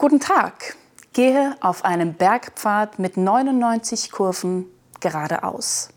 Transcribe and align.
Guten 0.00 0.20
Tag. 0.20 0.76
Gehe 1.12 1.56
auf 1.60 1.84
einem 1.84 2.14
Bergpfad 2.14 3.00
mit 3.00 3.16
99 3.16 4.12
Kurven 4.12 4.66
geradeaus. 5.00 5.88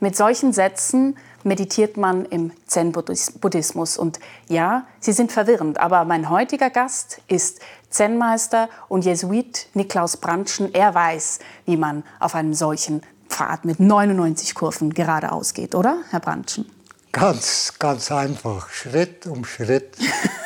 Mit 0.00 0.18
solchen 0.18 0.52
Sätzen 0.52 1.16
meditiert 1.42 1.96
man 1.96 2.26
im 2.26 2.52
Zen-Buddhismus. 2.66 3.96
Und 3.96 4.20
ja, 4.50 4.86
sie 5.00 5.12
sind 5.12 5.32
verwirrend, 5.32 5.80
aber 5.80 6.04
mein 6.04 6.28
heutiger 6.28 6.68
Gast 6.68 7.22
ist 7.26 7.60
Zen-Meister 7.88 8.68
und 8.90 9.06
Jesuit 9.06 9.66
Niklaus 9.72 10.18
Brandschen. 10.18 10.74
Er 10.74 10.94
weiß, 10.94 11.38
wie 11.64 11.78
man 11.78 12.04
auf 12.20 12.34
einem 12.34 12.52
solchen 12.52 13.00
Pfad 13.30 13.64
mit 13.64 13.80
99 13.80 14.54
Kurven 14.54 14.92
geradeaus 14.92 15.54
geht, 15.54 15.74
oder, 15.74 16.02
Herr 16.10 16.20
Brandschen? 16.20 16.70
Ganz, 17.12 17.72
ganz 17.78 18.12
einfach. 18.12 18.68
Schritt 18.68 19.26
um 19.26 19.46
Schritt, 19.46 19.96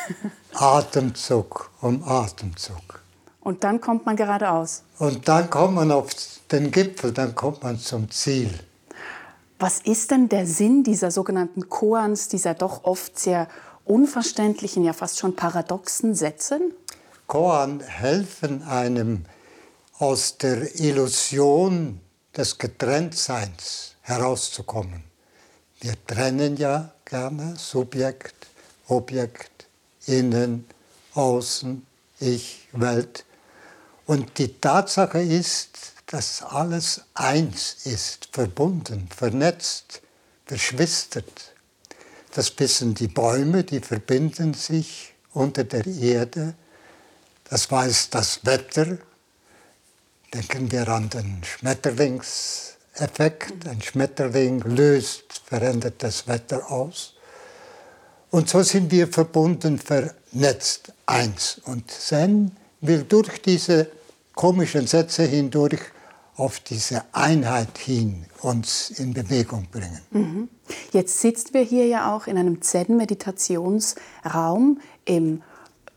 Atemzug 0.59 1.71
um 1.81 2.03
Atemzug. 2.05 3.03
Und 3.41 3.63
dann 3.63 3.81
kommt 3.81 4.07
man 4.07 4.17
geradeaus. 4.17 4.83
Und 4.99 5.29
dann 5.29 5.51
kommt 5.51 5.75
man 5.75 5.93
auf 5.93 6.09
den 6.51 6.71
Gipfel, 6.71 7.13
dann 7.13 7.35
kommt 7.35 7.63
man 7.63 7.79
zum 7.79 8.11
Ziel. 8.11 8.51
Was 9.59 9.81
ist 9.81 10.11
denn 10.11 10.29
der 10.29 10.47
Sinn 10.47 10.83
dieser 10.83 11.11
sogenannten 11.11 11.69
Koans, 11.69 12.29
dieser 12.29 12.55
doch 12.55 12.85
oft 12.85 13.19
sehr 13.19 13.49
unverständlichen, 13.85 14.85
ja 14.85 14.93
fast 14.93 15.19
schon 15.19 15.37
paradoxen 15.37 16.15
Sätze? 16.15 16.61
Koan 17.27 17.81
helfen 17.81 18.63
einem 18.63 19.25
aus 19.99 20.39
der 20.39 20.79
Illusion 20.81 22.01
des 22.37 22.59
Getrenntseins 22.59 23.95
herauszukommen. 24.03 25.05
Wir 25.81 25.95
trennen 26.07 26.57
ja 26.57 26.93
gerne 27.05 27.57
Subjekt, 27.57 28.35
Objekt, 28.89 29.56
Innen, 30.07 30.67
Außen, 31.15 31.85
Ich, 32.21 32.69
Welt. 32.73 33.25
Und 34.07 34.39
die 34.39 34.61
Tatsache 34.61 35.21
ist, 35.21 35.93
dass 36.07 36.43
alles 36.43 37.03
eins 37.15 37.77
ist, 37.85 38.29
verbunden, 38.33 39.09
vernetzt, 39.15 40.01
verschwistert. 40.47 41.53
Das 42.33 42.59
wissen 42.59 42.95
die 42.95 43.09
Bäume, 43.09 43.65
die 43.65 43.81
verbinden 43.81 44.55
sich 44.55 45.13
unter 45.33 45.65
der 45.65 45.87
Erde. 45.87 46.55
Das 47.45 47.71
weiß 47.71 48.09
das 48.11 48.45
Wetter. 48.45 48.99
Denken 50.33 50.71
wir 50.71 50.89
an 50.89 51.11
den 51.11 51.43
Schmetterlingseffekt. 51.43 53.67
Ein 53.67 53.83
Schmetterling 53.83 54.61
löst 54.61 55.43
verändertes 55.47 56.29
Wetter 56.29 56.71
aus. 56.71 57.16
Und 58.37 58.49
so 58.51 58.63
sind 58.63 58.91
wir 58.91 59.09
verbunden, 59.09 59.79
vernetzt, 59.79 60.93
eins. 61.07 61.63
Und 61.65 61.91
Zen 61.91 62.51
will 62.83 63.05
durch 63.05 63.41
diese 63.41 63.87
komischen 64.35 64.87
Sätze 64.87 65.23
hindurch 65.23 65.81
auf 66.37 66.61
diese 66.61 67.05
Einheit 67.13 67.79
hin 67.79 68.27
uns 68.43 68.91
in 68.91 69.15
Bewegung 69.15 69.69
bringen. 69.73 70.03
Mhm. 70.11 70.51
Jetzt 70.93 71.23
sitzen 71.23 71.55
wir 71.55 71.63
hier 71.63 71.87
ja 71.87 72.15
auch 72.15 72.27
in 72.27 72.37
einem 72.37 72.61
Zen-Meditationsraum 72.61 74.83
im 75.07 75.43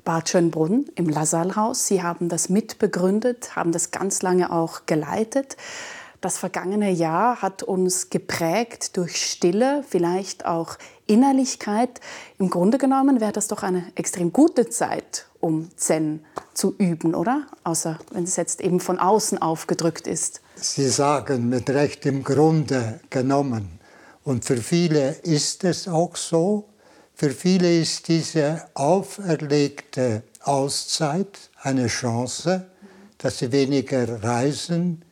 Bad 0.06 0.30
Schönbrunn, 0.30 0.86
im 0.96 1.10
Lassalhaus. 1.10 1.88
Sie 1.88 2.04
haben 2.04 2.30
das 2.30 2.48
mitbegründet, 2.48 3.58
haben 3.58 3.74
das 3.74 3.92
ganz 3.92 4.22
lange 4.22 4.54
auch 4.54 4.86
geleitet. 4.86 5.58
Das 6.22 6.38
vergangene 6.38 6.92
Jahr 6.92 7.42
hat 7.42 7.64
uns 7.64 8.10
geprägt 8.10 8.98
durch 8.98 9.26
Stille, 9.26 9.86
vielleicht 9.88 10.46
auch 10.46 10.78
Innerlichkeit. 11.08 12.02
Im 12.38 12.50
Grunde 12.50 12.78
genommen 12.78 13.22
wäre 13.22 13.32
das 13.32 13.48
doch 13.48 13.64
eine 13.64 13.90
extrem 13.96 14.34
gute 14.34 14.68
Zeit, 14.68 15.28
um 15.40 15.70
Zen 15.78 16.26
zu 16.54 16.76
üben, 16.78 17.16
oder? 17.16 17.48
Außer 17.64 18.00
wenn 18.12 18.26
es 18.26 18.36
jetzt 18.36 18.60
eben 18.60 18.82
von 18.82 19.00
außen 19.00 19.42
aufgedrückt 19.42 20.08
ist. 20.08 20.42
Sie 20.56 20.90
sagen 20.90 21.48
mit 21.48 21.70
Recht 21.70 22.06
im 22.06 22.26
Grunde 22.26 23.00
genommen. 23.10 23.80
Und 24.26 24.44
für 24.44 24.58
viele 24.58 25.12
ist 25.24 25.64
es 25.64 25.88
auch 25.88 26.18
so. 26.18 26.66
Für 27.16 27.30
viele 27.30 27.80
ist 27.80 28.10
diese 28.10 28.66
auferlegte 28.74 30.24
Auszeit 30.42 31.50
eine 31.62 31.88
Chance, 31.88 32.70
dass 33.18 33.40
sie 33.40 33.54
weniger 33.54 34.22
reisen, 34.22 35.04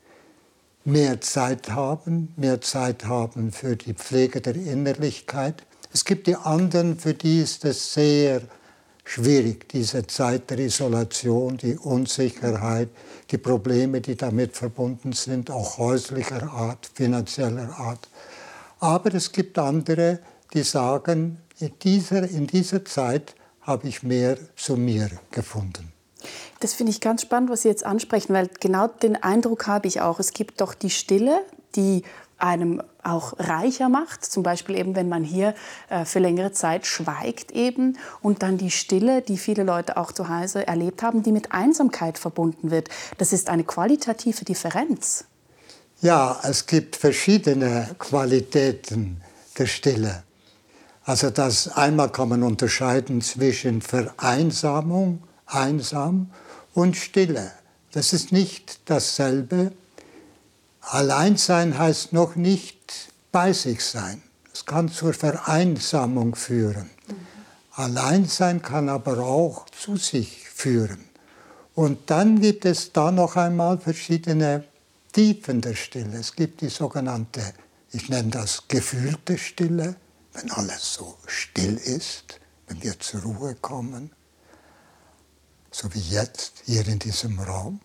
mehr 0.88 1.20
Zeit 1.20 1.72
haben, 1.72 2.34
mehr 2.38 2.62
Zeit 2.62 3.04
haben 3.04 3.52
für 3.52 3.76
die 3.76 3.94
Pflege 3.94 4.40
der 4.40 4.56
Innerlichkeit. 4.56 5.64
Es 5.92 6.06
gibt 6.06 6.28
die 6.28 6.38
anderen, 6.38 6.98
für 6.98 7.14
die 7.14 7.42
ist 7.42 7.66
es 7.66 7.94
sehr 7.94 8.42
schwierig, 9.04 9.68
diese 9.68 10.08
Zeit 10.08 10.50
der 10.50 10.60
Isolation, 10.60 11.58
die 11.58 11.78
Unsicherheit, 11.78 12.88
die 13.30 13.38
Probleme, 13.38 14.00
die 14.00 14.16
damit 14.16 14.56
verbunden 14.56 15.12
sind, 15.12 15.52
auch 15.52 15.78
häuslicher 15.78 16.50
Art, 16.54 16.90
finanzieller 16.94 17.78
Art. 17.78 18.08
Aber 18.80 19.14
es 19.14 19.34
gibt 19.34 19.60
andere, 19.60 20.20
die 20.54 20.64
sagen, 20.64 21.42
in 21.60 21.72
dieser, 21.84 22.24
in 22.30 22.48
dieser 22.48 22.86
Zeit 22.86 23.36
habe 23.60 23.90
ich 23.90 24.04
mehr 24.04 24.38
zu 24.56 24.78
mir 24.78 25.10
gefunden. 25.32 25.97
Das 26.60 26.74
finde 26.74 26.92
ich 26.92 27.02
ganz 27.02 27.22
spannend, 27.22 27.50
was 27.50 27.62
Sie 27.62 27.70
jetzt 27.70 27.86
ansprechen, 27.86 28.34
weil 28.34 28.50
genau 28.60 28.88
den 28.88 29.22
Eindruck 29.22 29.68
habe 29.68 29.88
ich 29.88 30.02
auch. 30.02 30.20
Es 30.20 30.32
gibt 30.32 30.62
doch 30.62 30.74
die 30.74 30.90
Stille, 30.90 31.42
die 31.76 32.04
einem 32.38 32.82
auch 33.04 33.34
reicher 33.40 33.90
macht, 33.90 34.24
zum 34.26 34.44
Beispiel 34.44 34.76
eben, 34.76 34.96
wenn 34.96 35.10
man 35.10 35.24
hier 35.24 35.56
äh, 35.90 36.06
für 36.06 36.20
längere 36.20 36.52
Zeit 36.52 36.86
schweigt 36.86 37.52
eben 37.52 37.98
und 38.22 38.44
dann 38.44 38.58
die 38.58 38.72
Stille, 38.72 39.22
die 39.22 39.38
viele 39.38 39.64
Leute 39.64 39.98
auch 39.98 40.12
zu 40.12 40.30
Hause 40.30 40.68
erlebt 40.68 41.02
haben, 41.02 41.24
die 41.24 41.32
mit 41.32 41.52
Einsamkeit 41.52 42.18
verbunden 42.18 42.70
wird. 42.70 42.90
Das 43.18 43.34
ist 43.34 43.50
eine 43.50 43.64
qualitative 43.64 44.46
Differenz. 44.46 45.26
Ja, 46.02 46.40
es 46.44 46.68
gibt 46.68 46.96
verschiedene 46.96 47.96
Qualitäten 47.98 49.22
der 49.58 49.66
Stille. 49.66 50.24
Also 51.06 51.30
das 51.30 51.70
einmal 51.70 52.12
kann 52.12 52.30
man 52.30 52.44
unterscheiden 52.44 53.22
zwischen 53.22 53.82
Vereinsamung, 53.82 55.24
einsam 55.48 56.30
und 56.74 56.96
Stille. 56.96 57.52
Das 57.92 58.14
ist 58.14 58.32
nicht 58.32 58.80
dasselbe. 58.86 59.72
Alleinsein 60.82 61.78
heißt 61.78 62.14
noch 62.14 62.36
nicht 62.36 63.12
bei 63.32 63.54
sich 63.54 63.84
sein. 63.84 64.22
Es 64.54 64.66
kann 64.66 64.90
zur 64.90 65.14
Vereinsamung 65.14 66.36
führen. 66.36 66.90
Mhm. 67.08 67.16
Alleinsein 67.72 68.62
kann 68.62 68.90
aber 68.90 69.20
auch 69.20 69.70
zu 69.70 69.98
sich 69.98 70.48
führen. 70.50 71.06
Und 71.76 72.10
dann 72.10 72.42
gibt 72.42 72.66
es 72.66 72.92
da 72.92 73.12
noch 73.12 73.36
einmal 73.36 73.78
verschiedene 73.78 74.64
Tiefen 75.14 75.62
der 75.62 75.76
Stille. 75.76 76.18
Es 76.18 76.36
gibt 76.36 76.62
die 76.62 76.70
sogenannte, 76.70 77.42
ich 77.92 78.10
nenne 78.10 78.30
das 78.30 78.64
gefühlte 78.68 79.38
Stille, 79.38 79.96
wenn 80.34 80.52
alles 80.52 80.96
so 80.96 81.18
still 81.28 81.78
ist, 81.78 82.40
wenn 82.68 82.82
wir 82.82 83.00
zur 83.00 83.22
Ruhe 83.22 83.56
kommen 83.56 84.12
so 85.78 85.94
wie 85.94 86.00
jetzt 86.00 86.64
hier 86.66 86.88
in 86.88 86.98
diesem 86.98 87.40
Raum. 87.40 87.80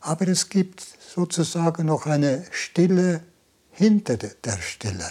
Aber 0.00 0.28
es 0.28 0.50
gibt 0.50 0.86
sozusagen 1.14 1.86
noch 1.86 2.04
eine 2.04 2.44
Stille 2.50 3.22
hinter 3.70 4.18
der 4.18 4.58
Stille, 4.60 5.10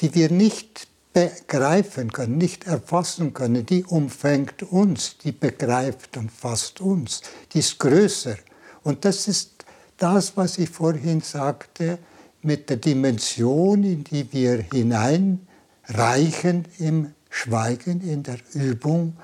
die 0.00 0.12
wir 0.14 0.30
nicht 0.32 0.88
begreifen 1.12 2.12
können, 2.12 2.38
nicht 2.38 2.66
erfassen 2.66 3.32
können. 3.34 3.64
Die 3.66 3.84
umfängt 3.84 4.64
uns, 4.64 5.16
die 5.18 5.30
begreift 5.30 6.16
und 6.16 6.32
fasst 6.32 6.80
uns, 6.80 7.22
die 7.52 7.60
ist 7.60 7.78
größer. 7.78 8.36
Und 8.82 9.04
das 9.04 9.28
ist 9.28 9.64
das, 9.96 10.36
was 10.36 10.58
ich 10.58 10.70
vorhin 10.70 11.20
sagte, 11.20 12.00
mit 12.42 12.68
der 12.68 12.78
Dimension, 12.78 13.84
in 13.84 14.02
die 14.02 14.32
wir 14.32 14.64
hineinreichen 14.72 16.64
im 16.78 17.14
Schweigen, 17.28 18.00
in 18.00 18.24
der 18.24 18.38
Übung, 18.54 19.16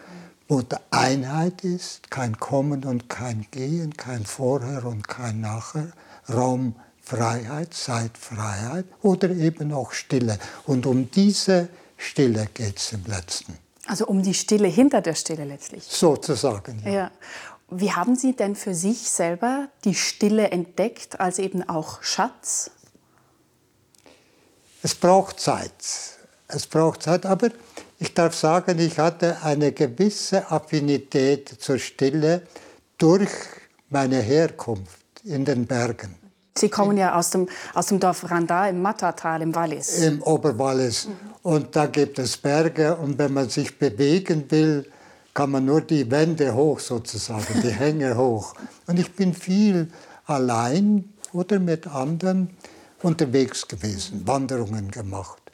wo 0.49 0.63
die 0.63 0.77
Einheit 0.91 1.65
ist, 1.65 2.11
kein 2.11 2.39
Kommen 2.39 2.85
und 2.85 3.09
kein 3.09 3.47
Gehen, 3.51 3.97
kein 3.97 4.25
Vorher 4.25 4.85
und 4.85 5.09
kein 5.09 5.41
Nachher, 5.41 5.93
Raumfreiheit, 6.29 7.75
Zeitfreiheit 7.75 8.87
oder 9.03 9.31
eben 9.31 9.73
auch 9.73 9.93
Stille. 9.93 10.39
Und 10.67 10.87
um 10.87 11.11
diese 11.11 11.69
Stille 11.97 12.47
geht 12.55 12.79
es 12.79 12.93
im 12.93 13.05
letzten. 13.07 13.59
Also 13.87 14.07
um 14.07 14.23
die 14.23 14.35
Stille 14.35 14.69
hinter 14.69 15.01
der 15.01 15.15
Stille 15.15 15.45
letztlich. 15.45 15.85
Sozusagen. 15.85 16.83
Ja. 16.85 16.93
ja. 16.93 17.11
Wie 17.69 17.93
haben 17.93 18.15
Sie 18.15 18.35
denn 18.35 18.55
für 18.55 18.75
sich 18.75 19.11
selber 19.11 19.69
die 19.85 19.95
Stille 19.95 20.51
entdeckt, 20.51 21.19
als 21.19 21.39
eben 21.41 21.69
auch 21.69 22.03
Schatz? 22.03 22.71
Es 24.83 24.95
braucht 24.95 25.41
Zeit. 25.41 25.73
Es 26.47 26.67
braucht 26.67 27.03
Zeit, 27.03 27.27
aber 27.27 27.49
ich 27.99 28.15
darf 28.15 28.35
sagen, 28.35 28.79
ich 28.79 28.99
hatte 28.99 29.43
eine 29.43 29.73
gewisse 29.73 30.51
Affinität 30.51 31.49
zur 31.49 31.79
Stille 31.79 32.43
durch 32.99 33.31
meine 33.91 34.21
Herkunft 34.21 35.05
in 35.25 35.45
den 35.45 35.67
Bergen. 35.67 36.15
Sie 36.59 36.69
kommen 36.69 36.97
ja 36.97 37.15
aus 37.15 37.31
dem, 37.31 37.49
aus 37.75 37.87
dem 37.87 38.01
Dorf 38.01 38.31
Randa 38.31 38.69
im 38.69 38.81
Mattatal 38.81 39.43
im 39.43 39.55
Wallis. 39.55 39.99
Im 39.99 40.23
Oberwallis. 40.23 41.07
Mhm. 41.07 41.13
Und 41.43 41.77
da 41.77 41.87
gibt 41.87 42.19
es 42.19 42.37
Berge 42.37 42.97
und 42.97 43.19
wenn 43.19 43.33
man 43.33 43.49
sich 43.49 43.79
bewegen 43.79 44.51
will, 44.51 44.91
kann 45.35 45.51
man 45.51 45.67
nur 45.67 45.83
die 45.83 46.11
Wände 46.11 46.55
hoch 46.55 46.81
sozusagen, 46.81 47.61
die 47.63 47.71
Hänge 47.85 48.17
hoch. 48.17 48.55
Und 48.87 48.99
ich 48.99 49.15
bin 49.15 49.35
viel 49.35 49.89
allein 50.25 51.13
oder 51.33 51.59
mit 51.59 51.87
anderen 51.87 52.57
unterwegs 53.03 53.69
gewesen, 53.69 54.27
Wanderungen 54.27 54.91
gemacht. 54.91 55.46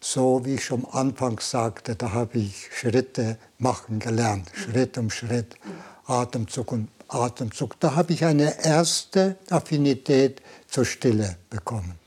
So 0.00 0.44
wie 0.44 0.54
ich 0.54 0.64
schon 0.64 0.86
anfangs 0.86 1.50
sagte, 1.50 1.94
da 1.94 2.12
habe 2.12 2.38
ich 2.38 2.70
Schritte 2.72 3.36
machen 3.58 3.98
gelernt, 3.98 4.50
Schritt 4.54 4.96
um 4.96 5.10
Schritt, 5.10 5.56
Atemzug 6.06 6.72
um 6.72 6.88
Atemzug. 7.08 7.78
Da 7.80 7.94
habe 7.94 8.12
ich 8.14 8.24
eine 8.24 8.64
erste 8.64 9.36
Affinität 9.50 10.40
zur 10.68 10.84
Stille 10.84 11.36
bekommen. 11.50 12.00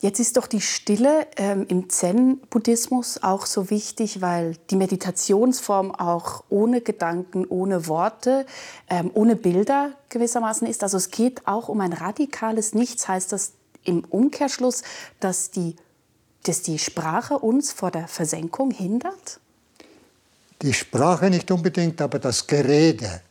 Jetzt 0.00 0.20
ist 0.20 0.36
doch 0.36 0.46
die 0.46 0.60
Stille 0.60 1.26
ähm, 1.36 1.64
im 1.68 1.88
Zen-Buddhismus 1.88 3.22
auch 3.22 3.46
so 3.46 3.70
wichtig, 3.70 4.20
weil 4.20 4.56
die 4.68 4.76
Meditationsform 4.76 5.92
auch 5.94 6.44
ohne 6.50 6.82
Gedanken, 6.82 7.46
ohne 7.46 7.86
Worte, 7.86 8.44
ähm, 8.90 9.10
ohne 9.14 9.34
Bilder 9.34 9.92
gewissermaßen 10.10 10.66
ist. 10.66 10.82
Also 10.82 10.98
es 10.98 11.10
geht 11.10 11.46
auch 11.46 11.70
um 11.70 11.80
ein 11.80 11.94
radikales 11.94 12.74
Nichts. 12.74 13.08
Heißt 13.08 13.32
das 13.32 13.52
im 13.84 14.04
Umkehrschluss, 14.04 14.82
dass 15.20 15.50
die, 15.50 15.76
dass 16.44 16.62
die 16.62 16.78
Sprache 16.78 17.38
uns 17.38 17.72
vor 17.72 17.90
der 17.90 18.08
Versenkung 18.08 18.70
hindert? 18.70 19.40
Die 20.62 20.72
Sprache 20.72 21.28
nicht 21.30 21.50
unbedingt, 21.50 22.00
aber 22.00 22.18
das 22.18 22.46
Gerede 22.46 23.22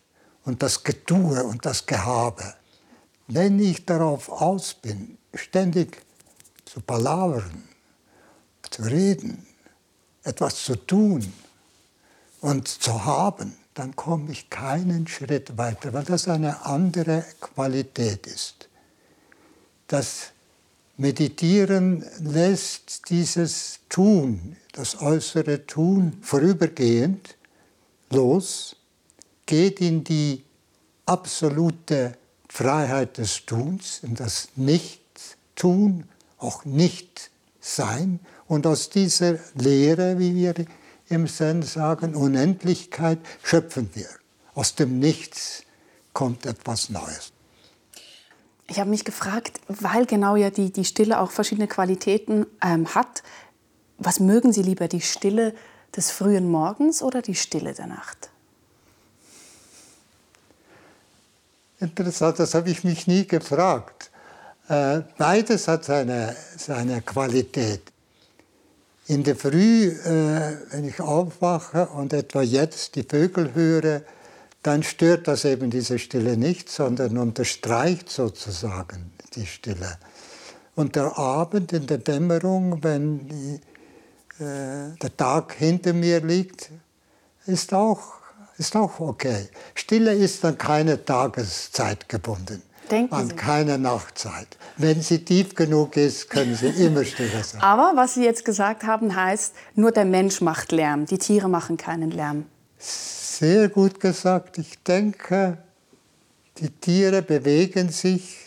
und 0.45 0.61
das 0.61 0.83
Getue 0.83 1.43
und 1.43 1.65
das 1.65 1.85
Gehabe. 1.85 2.53
Wenn 3.27 3.59
ich 3.59 3.85
darauf 3.85 4.29
aus 4.29 4.73
bin, 4.73 5.17
ständig 5.33 6.01
zu 6.65 6.81
palavern, 6.81 7.63
zu 8.69 8.83
reden, 8.83 9.45
etwas 10.23 10.63
zu 10.63 10.75
tun 10.75 11.31
und 12.41 12.67
zu 12.67 13.05
haben, 13.05 13.55
dann 13.73 13.95
komme 13.95 14.31
ich 14.31 14.49
keinen 14.49 15.07
Schritt 15.07 15.57
weiter, 15.57 15.93
weil 15.93 16.03
das 16.03 16.27
eine 16.27 16.65
andere 16.65 17.25
Qualität 17.39 18.27
ist. 18.27 18.69
Das 19.87 20.31
Meditieren 20.97 22.05
lässt 22.19 23.09
dieses 23.09 23.79
Tun, 23.89 24.57
das 24.73 25.01
äußere 25.01 25.65
Tun 25.65 26.17
vorübergehend 26.21 27.35
los, 28.11 28.75
geht 29.47 29.81
in 29.81 30.03
die 30.03 30.43
absolute 31.07 32.15
Freiheit 32.47 33.17
des 33.17 33.45
Tuns, 33.45 34.01
in 34.03 34.13
das 34.13 34.49
Nichtstun 34.55 36.05
auch 36.37 36.63
nicht 36.63 37.31
sein. 37.59 38.19
Und 38.47 38.67
aus 38.67 38.91
dieser 38.91 39.39
Lehre, 39.55 40.19
wie 40.19 40.35
wir 40.35 40.53
im 41.09 41.27
Zen 41.27 41.63
sagen, 41.63 42.13
Unendlichkeit, 42.13 43.17
schöpfen 43.41 43.89
wir. 43.95 44.09
Aus 44.53 44.75
dem 44.75 44.99
Nichts 44.99 45.63
kommt 46.13 46.45
etwas 46.45 46.89
Neues. 46.89 47.32
Ich 48.67 48.79
habe 48.79 48.89
mich 48.89 49.03
gefragt, 49.03 49.59
weil 49.67 50.05
genau 50.05 50.35
ja 50.35 50.49
die, 50.49 50.71
die 50.71 50.85
Stille 50.85 51.19
auch 51.19 51.31
verschiedene 51.31 51.67
Qualitäten 51.67 52.45
ähm, 52.63 52.93
hat, 52.95 53.23
was 53.97 54.19
mögen 54.19 54.53
Sie 54.53 54.63
lieber, 54.63 54.87
die 54.87 55.01
Stille 55.01 55.53
des 55.95 56.11
frühen 56.11 56.49
Morgens 56.49 57.01
oder 57.01 57.21
die 57.21 57.35
Stille 57.35 57.73
der 57.73 57.87
Nacht? 57.87 58.29
Interessant, 61.79 62.39
das 62.39 62.53
habe 62.53 62.69
ich 62.69 62.83
mich 62.83 63.07
nie 63.07 63.27
gefragt. 63.27 64.09
Äh, 64.69 65.01
beides 65.17 65.67
hat 65.67 65.83
seine, 65.83 66.35
seine 66.57 67.01
Qualität. 67.01 67.81
In 69.07 69.23
der 69.23 69.35
Früh, 69.35 69.89
äh, 69.89 70.57
wenn 70.71 70.87
ich 70.87 71.01
aufwache 71.01 71.87
und 71.87 72.13
etwa 72.13 72.41
jetzt 72.41 72.95
die 72.95 73.03
Vögel 73.03 73.53
höre, 73.53 74.01
dann 74.63 74.81
stört 74.81 75.27
das 75.27 75.45
eben 75.45 75.69
diese 75.69 75.99
Stille 75.99 76.37
nicht, 76.37 76.69
sondern 76.69 77.17
unterstreicht 77.17 78.09
sozusagen 78.09 79.11
die 79.35 79.45
Stille. 79.45 79.97
Und 80.75 80.95
der 80.95 81.17
Abend 81.17 81.73
in 81.73 81.85
der 81.85 81.99
Dämmerung, 81.99 82.83
wenn 82.83 83.59
äh, 84.39 84.97
der 85.01 85.17
Tag 85.17 85.53
hinter 85.53 85.93
mir 85.93 86.21
liegt, 86.21 86.71
ist 87.45 87.73
auch, 87.73 88.01
ist 88.57 88.75
auch 88.75 88.99
okay. 88.99 89.49
Stille 89.75 90.13
ist 90.13 90.43
dann 90.43 90.57
keine 90.57 91.03
Tageszeit 91.03 92.07
gebunden. 92.09 92.63
Denken 92.89 93.13
an 93.13 93.29
Sie. 93.29 93.35
keine 93.35 93.77
Nachtzeit. 93.77 94.57
Wenn 94.77 95.01
sie 95.01 95.23
tief 95.23 95.55
genug 95.55 95.95
ist, 95.95 96.29
können 96.29 96.55
sie 96.55 96.67
immer 96.67 97.05
stiller 97.05 97.43
sein. 97.43 97.61
Aber 97.61 97.93
was 97.95 98.15
Sie 98.15 98.23
jetzt 98.23 98.43
gesagt 98.43 98.83
haben, 98.83 99.15
heißt, 99.15 99.53
nur 99.75 99.91
der 99.91 100.05
Mensch 100.05 100.41
macht 100.41 100.71
Lärm, 100.71 101.05
die 101.05 101.17
Tiere 101.17 101.47
machen 101.49 101.77
keinen 101.77 102.11
Lärm. 102.11 102.45
Sehr 103.39 103.67
gut 103.69 103.99
gesagt. 103.99 104.59
Ich 104.59 104.83
denke, 104.83 105.57
die 106.59 106.69
Tiere 106.69 107.23
bewegen 107.23 107.89
sich, 107.89 108.37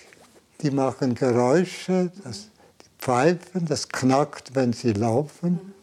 die 0.61 0.71
machen 0.71 1.17
Geräusche, 1.17 2.13
das, 2.23 2.51
die 2.81 2.87
pfeifen, 3.01 3.67
das 3.67 3.89
knackt, 3.89 4.55
wenn 4.55 4.73
sie 4.73 4.93
laufen. 4.93 5.75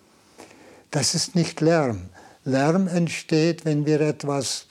Das 0.90 1.16
ist 1.16 1.36
nicht 1.36 1.60
Lärm. 1.60 2.04
Lärm 2.46 2.88
entsteht, 2.88 3.66
wenn 3.66 3.86
wir 3.86 4.00
etwas 4.00 4.68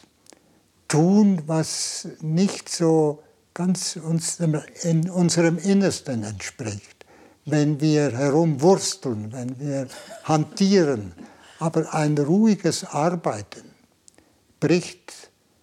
tun, 0.89 1.43
was 1.47 2.09
nicht 2.23 2.71
so 2.71 3.23
ganz 3.53 3.97
uns 3.97 4.41
in 4.83 5.11
unserem 5.11 5.59
Innersten 5.59 6.25
entspricht. 6.25 7.05
Wenn 7.45 7.83
wir 7.83 8.13
herumwursteln, 8.13 9.31
wenn 9.31 9.61
wir 9.61 9.89
hantieren, 10.25 11.13
aber 11.59 11.93
ein 11.93 12.17
ruhiges 12.17 12.85
Arbeiten 12.85 13.72
bricht 14.63 15.13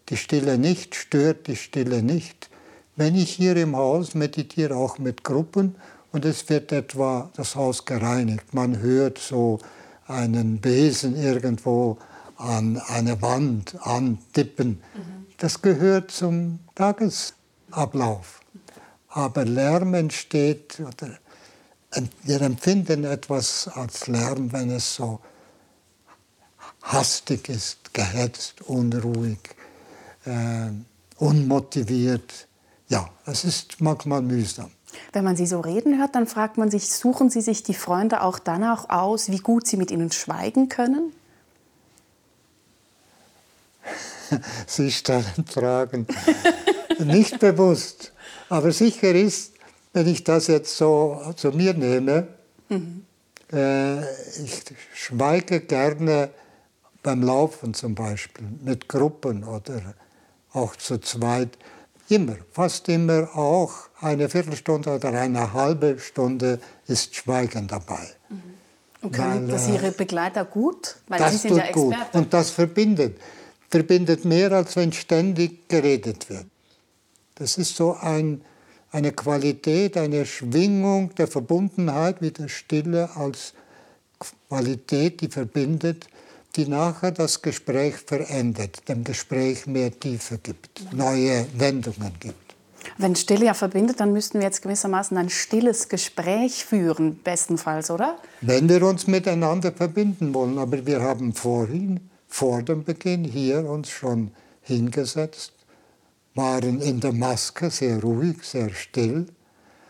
die 0.09 0.17
Stille 0.17 0.57
nicht, 0.57 0.93
stört 0.93 1.47
die 1.47 1.55
Stille 1.55 2.03
nicht. 2.03 2.49
Wenn 2.97 3.15
ich 3.15 3.31
hier 3.31 3.55
im 3.55 3.77
Haus 3.77 4.13
meditiere, 4.13 4.75
auch 4.75 4.97
mit 4.97 5.23
Gruppen, 5.23 5.75
und 6.11 6.25
es 6.25 6.49
wird 6.49 6.73
etwa 6.73 7.29
das 7.33 7.55
Haus 7.55 7.85
gereinigt, 7.85 8.53
man 8.53 8.79
hört 8.79 9.17
so 9.17 9.59
einen 10.05 10.59
Besen 10.59 11.15
irgendwo 11.15 11.97
an 12.35 12.75
eine 12.87 13.21
Wand 13.21 13.77
antippen, 13.87 14.81
das 15.37 15.61
gehört 15.61 16.11
zum 16.11 16.59
Tagesablauf. 16.75 18.41
Aber 19.07 19.45
Lärm 19.45 19.93
entsteht, 19.93 20.77
oder 20.81 21.17
wir 22.23 22.41
empfinden 22.41 23.05
etwas 23.05 23.69
als 23.69 24.07
Lärm, 24.07 24.51
wenn 24.51 24.71
es 24.71 24.95
so 24.95 25.21
hastig 26.81 27.49
ist, 27.49 27.93
gehetzt, 27.93 28.61
unruhig, 28.61 29.39
äh, 30.25 30.69
unmotiviert. 31.17 32.47
Ja, 32.87 33.09
es 33.25 33.43
ist 33.43 33.81
manchmal 33.81 34.21
mühsam. 34.21 34.71
Wenn 35.13 35.23
man 35.23 35.35
Sie 35.35 35.45
so 35.45 35.59
reden 35.59 35.99
hört, 35.99 36.15
dann 36.15 36.27
fragt 36.27 36.57
man 36.57 36.71
sich, 36.71 36.89
suchen 36.89 37.29
Sie 37.29 37.41
sich 37.41 37.63
die 37.63 37.73
Freunde 37.73 38.21
auch 38.21 38.39
danach 38.39 38.89
aus, 38.89 39.29
wie 39.29 39.37
gut 39.37 39.67
Sie 39.67 39.77
mit 39.77 39.91
ihnen 39.91 40.11
schweigen 40.11 40.69
können? 40.69 41.13
Sie 44.67 44.91
stellen 44.91 45.45
Fragen. 45.47 46.07
Nicht 46.99 47.39
bewusst. 47.39 48.11
Aber 48.49 48.71
sicher 48.71 49.11
ist, 49.13 49.53
wenn 49.93 50.07
ich 50.07 50.23
das 50.23 50.47
jetzt 50.47 50.75
so 50.75 51.33
zu 51.35 51.51
mir 51.51 51.73
nehme, 51.73 52.27
mhm. 52.69 53.05
äh, 53.51 54.01
ich 54.43 54.63
schweige 54.93 55.61
gerne 55.61 56.29
beim 57.03 57.23
Laufen 57.23 57.73
zum 57.73 57.95
Beispiel, 57.95 58.45
mit 58.63 58.87
Gruppen 58.87 59.43
oder 59.43 59.93
auch 60.53 60.75
zu 60.75 60.97
zweit. 60.99 61.57
Immer, 62.09 62.37
fast 62.51 62.89
immer 62.89 63.29
auch 63.35 63.71
eine 64.01 64.29
Viertelstunde 64.29 64.95
oder 64.95 65.09
eine 65.09 65.53
halbe 65.53 65.99
Stunde 65.99 66.59
ist 66.87 67.15
Schweigen 67.15 67.67
dabei. 67.67 68.07
Mhm. 68.29 68.41
Und 69.01 69.11
können 69.11 69.47
Weil, 69.47 69.53
das 69.53 69.67
Ihre 69.69 69.87
äh, 69.87 69.91
Begleiter 69.91 70.43
gut? 70.45 70.97
Weil 71.07 71.19
das 71.19 71.33
Sie 71.33 71.37
sind 71.37 71.51
tut 71.51 71.59
ja 71.59 71.71
gut 71.71 71.95
und 72.13 72.33
das 72.33 72.49
verbindet. 72.49 73.17
Verbindet 73.69 74.25
mehr, 74.25 74.51
als 74.51 74.75
wenn 74.75 74.91
ständig 74.91 75.69
geredet 75.69 76.29
wird. 76.29 76.45
Das 77.35 77.57
ist 77.57 77.75
so 77.75 77.93
ein, 77.93 78.41
eine 78.91 79.11
Qualität, 79.11 79.95
eine 79.95 80.25
Schwingung 80.25 81.13
der 81.15 81.27
Verbundenheit 81.27 82.21
wie 82.21 82.31
der 82.31 82.47
Stille 82.47 83.09
als 83.15 83.53
Qualität, 84.49 85.21
die 85.21 85.29
verbindet, 85.29 86.07
die 86.55 86.67
nachher 86.67 87.11
das 87.11 87.41
Gespräch 87.41 87.95
verändert, 87.95 88.87
dem 88.89 89.03
Gespräch 89.03 89.67
mehr 89.67 89.97
Tiefe 89.97 90.37
gibt, 90.37 90.93
neue 90.93 91.45
Wendungen 91.55 92.13
gibt. 92.19 92.55
Wenn 92.97 93.15
Stille 93.15 93.45
ja 93.45 93.53
verbindet, 93.53 93.99
dann 93.99 94.13
müssten 94.13 94.39
wir 94.39 94.47
jetzt 94.47 94.61
gewissermaßen 94.61 95.17
ein 95.17 95.29
stilles 95.29 95.89
Gespräch 95.89 96.65
führen, 96.65 97.19
bestenfalls, 97.23 97.91
oder? 97.91 98.17
Wenn 98.41 98.69
wir 98.69 98.83
uns 98.83 99.05
miteinander 99.07 99.71
verbinden 99.71 100.33
wollen. 100.33 100.57
Aber 100.57 100.85
wir 100.85 101.01
haben 101.01 101.33
vorhin, 101.33 102.09
vor 102.27 102.61
dem 102.61 102.83
Beginn, 102.83 103.23
hier 103.23 103.69
uns 103.69 103.89
schon 103.89 104.31
hingesetzt, 104.61 105.53
waren 106.35 106.81
in 106.81 106.99
der 106.99 107.13
Maske 107.13 107.69
sehr 107.69 108.01
ruhig, 108.01 108.43
sehr 108.43 108.69
still 108.69 109.27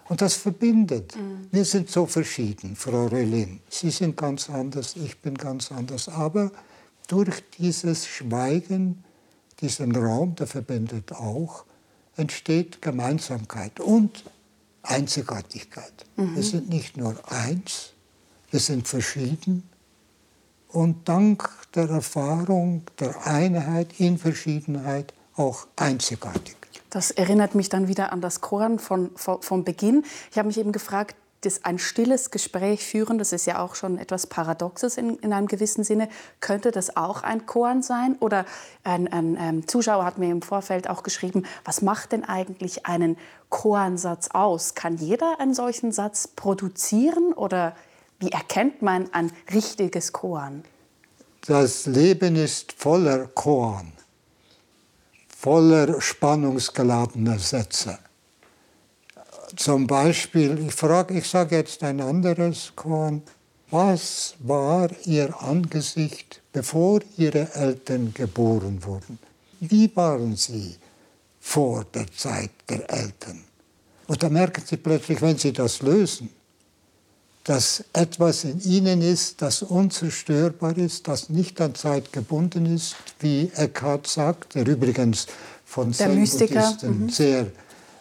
und 0.09 0.21
das 0.21 0.33
verbindet. 0.33 1.15
Mhm. 1.15 1.47
Wir 1.51 1.63
sind 1.63 1.89
so 1.89 2.05
verschieden, 2.05 2.75
Frau 2.75 3.05
Relin. 3.05 3.61
Sie 3.69 3.91
sind 3.91 4.17
ganz 4.17 4.49
anders, 4.49 4.95
ich 4.95 5.19
bin 5.19 5.35
ganz 5.35 5.71
anders. 5.71 6.09
Aber 6.09 6.51
durch 7.07 7.43
dieses 7.57 8.05
Schweigen, 8.07 9.03
diesen 9.61 9.95
Raum, 9.95 10.35
der 10.35 10.47
verbindet 10.47 11.11
auch, 11.13 11.63
entsteht 12.17 12.81
Gemeinsamkeit 12.81 13.79
und 13.79 14.25
Einzigartigkeit. 14.81 16.05
Mhm. 16.17 16.35
Wir 16.35 16.43
sind 16.43 16.69
nicht 16.69 16.97
nur 16.97 17.15
eins, 17.31 17.93
wir 18.51 18.59
sind 18.59 18.87
verschieden. 18.87 19.63
Und 20.69 21.07
dank 21.07 21.49
der 21.73 21.89
Erfahrung 21.89 22.83
der 22.99 23.25
Einheit 23.25 23.99
in 23.99 24.17
Verschiedenheit 24.17 25.13
auch 25.35 25.67
einzigartig. 25.75 26.58
Das 26.89 27.11
erinnert 27.11 27.55
mich 27.55 27.69
dann 27.69 27.87
wieder 27.87 28.11
an 28.11 28.21
das 28.21 28.41
Choren 28.41 28.79
von, 28.79 29.11
von, 29.15 29.41
vom 29.41 29.63
Beginn. 29.63 30.03
Ich 30.31 30.37
habe 30.37 30.47
mich 30.47 30.57
eben 30.57 30.71
gefragt, 30.71 31.15
das 31.41 31.63
ein 31.63 31.79
stilles 31.79 32.31
Gespräch 32.31 32.83
führen, 32.83 33.17
das 33.17 33.31
ist 33.31 33.45
ja 33.45 33.59
auch 33.59 33.75
schon 33.75 33.97
etwas 33.97 34.27
Paradoxes 34.27 34.97
in, 34.97 35.15
in 35.17 35.31
einem 35.31 35.47
gewissen 35.47 35.83
Sinne. 35.83 36.09
Könnte 36.41 36.71
das 36.71 36.97
auch 36.97 37.23
ein 37.23 37.45
Korn 37.45 37.81
sein? 37.81 38.17
Oder 38.19 38.45
ein, 38.83 39.07
ein, 39.07 39.37
ein 39.37 39.55
ähm, 39.55 39.67
Zuschauer 39.67 40.03
hat 40.03 40.17
mir 40.17 40.31
im 40.31 40.41
Vorfeld 40.41 40.89
auch 40.89 41.03
geschrieben, 41.03 41.45
was 41.63 41.81
macht 41.81 42.11
denn 42.11 42.25
eigentlich 42.25 42.85
einen 42.85 43.17
Choransatz 43.49 44.29
aus? 44.33 44.75
Kann 44.75 44.97
jeder 44.97 45.39
einen 45.39 45.53
solchen 45.53 45.91
Satz 45.91 46.27
produzieren? 46.27 47.31
Oder 47.33 47.73
wie 48.19 48.31
erkennt 48.31 48.81
man 48.81 49.13
ein 49.13 49.31
richtiges 49.53 50.11
Korn? 50.11 50.63
Das 51.47 51.85
Leben 51.85 52.35
ist 52.35 52.73
voller 52.73 53.27
Korn, 53.27 53.93
voller 55.41 56.01
spannungsgeladener 56.01 57.39
Sätze. 57.39 57.97
Zum 59.55 59.87
Beispiel, 59.87 60.59
ich 60.67 60.73
frage, 60.73 61.17
ich 61.17 61.29
sage 61.29 61.55
jetzt 61.55 61.81
ein 61.81 62.01
anderes 62.01 62.73
Korn. 62.75 63.21
Was 63.71 64.35
war 64.39 64.89
ihr 65.05 65.41
Angesicht, 65.41 66.41
bevor 66.51 66.99
ihre 67.15 67.53
Eltern 67.53 68.13
geboren 68.13 68.83
wurden? 68.83 69.17
Wie 69.61 69.89
waren 69.95 70.35
sie 70.35 70.75
vor 71.39 71.85
der 71.93 72.11
Zeit 72.11 72.51
der 72.67 72.89
Eltern? 72.89 73.41
Und 74.07 74.21
da 74.21 74.27
merken 74.27 74.63
sie 74.65 74.77
plötzlich, 74.77 75.21
wenn 75.21 75.37
sie 75.37 75.53
das 75.53 75.81
lösen, 75.81 76.29
dass 77.49 77.83
etwas 77.93 78.43
in 78.43 78.61
ihnen 78.61 79.01
ist, 79.01 79.41
das 79.41 79.63
unzerstörbar 79.63 80.77
ist, 80.77 81.07
das 81.07 81.29
nicht 81.29 81.59
an 81.61 81.73
Zeit 81.73 82.13
gebunden 82.13 82.67
ist, 82.67 82.95
wie 83.19 83.51
Eckhart 83.55 84.05
sagt, 84.05 84.53
der 84.53 84.67
übrigens 84.67 85.25
von 85.65 85.91
Zen-Buddhisten 85.91 87.05
mhm. 87.05 87.09
sehr 87.09 87.47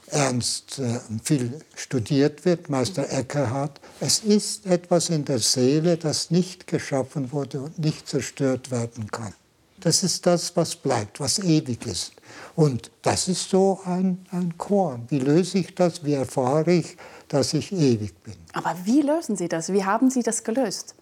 ernst 0.08 0.78
äh, 0.80 1.00
viel 1.24 1.60
studiert 1.74 2.44
wird, 2.44 2.68
Meister 2.68 3.10
Eckhart. 3.10 3.80
Es 4.00 4.18
ist 4.18 4.66
etwas 4.66 5.08
in 5.08 5.24
der 5.24 5.38
Seele, 5.38 5.96
das 5.96 6.30
nicht 6.30 6.66
geschaffen 6.66 7.32
wurde 7.32 7.62
und 7.62 7.78
nicht 7.78 8.06
zerstört 8.06 8.70
werden 8.70 9.10
kann. 9.10 9.32
Das 9.80 10.02
ist 10.02 10.26
das, 10.26 10.56
was 10.56 10.74
bleibt, 10.74 11.20
was 11.20 11.38
ewig 11.38 11.86
ist. 11.86 12.12
Und 12.56 12.90
das 13.02 13.28
ist 13.28 13.48
so 13.48 13.80
ein, 13.84 14.26
ein 14.32 14.54
Korn. 14.58 15.06
Wie 15.08 15.20
löse 15.20 15.58
ich 15.58 15.74
das? 15.74 16.04
Wie 16.04 16.14
erfahre 16.14 16.72
ich, 16.72 16.96
dass 17.28 17.54
ich 17.54 17.72
ewig 17.72 18.20
bin? 18.22 18.34
Aber 18.52 18.74
wie 18.84 19.02
lösen 19.02 19.36
Sie 19.36 19.48
das? 19.48 19.72
Wie 19.72 19.84
haben 19.84 20.10
Sie 20.10 20.22
das 20.22 20.42
gelöst? 20.42 20.94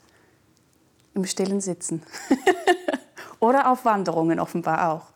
Im 1.14 1.24
stillen 1.24 1.62
Sitzen. 1.62 2.02
Oder 3.40 3.70
auf 3.70 3.84
Wanderungen 3.84 4.38
offenbar 4.38 4.90
auch. 4.90 5.06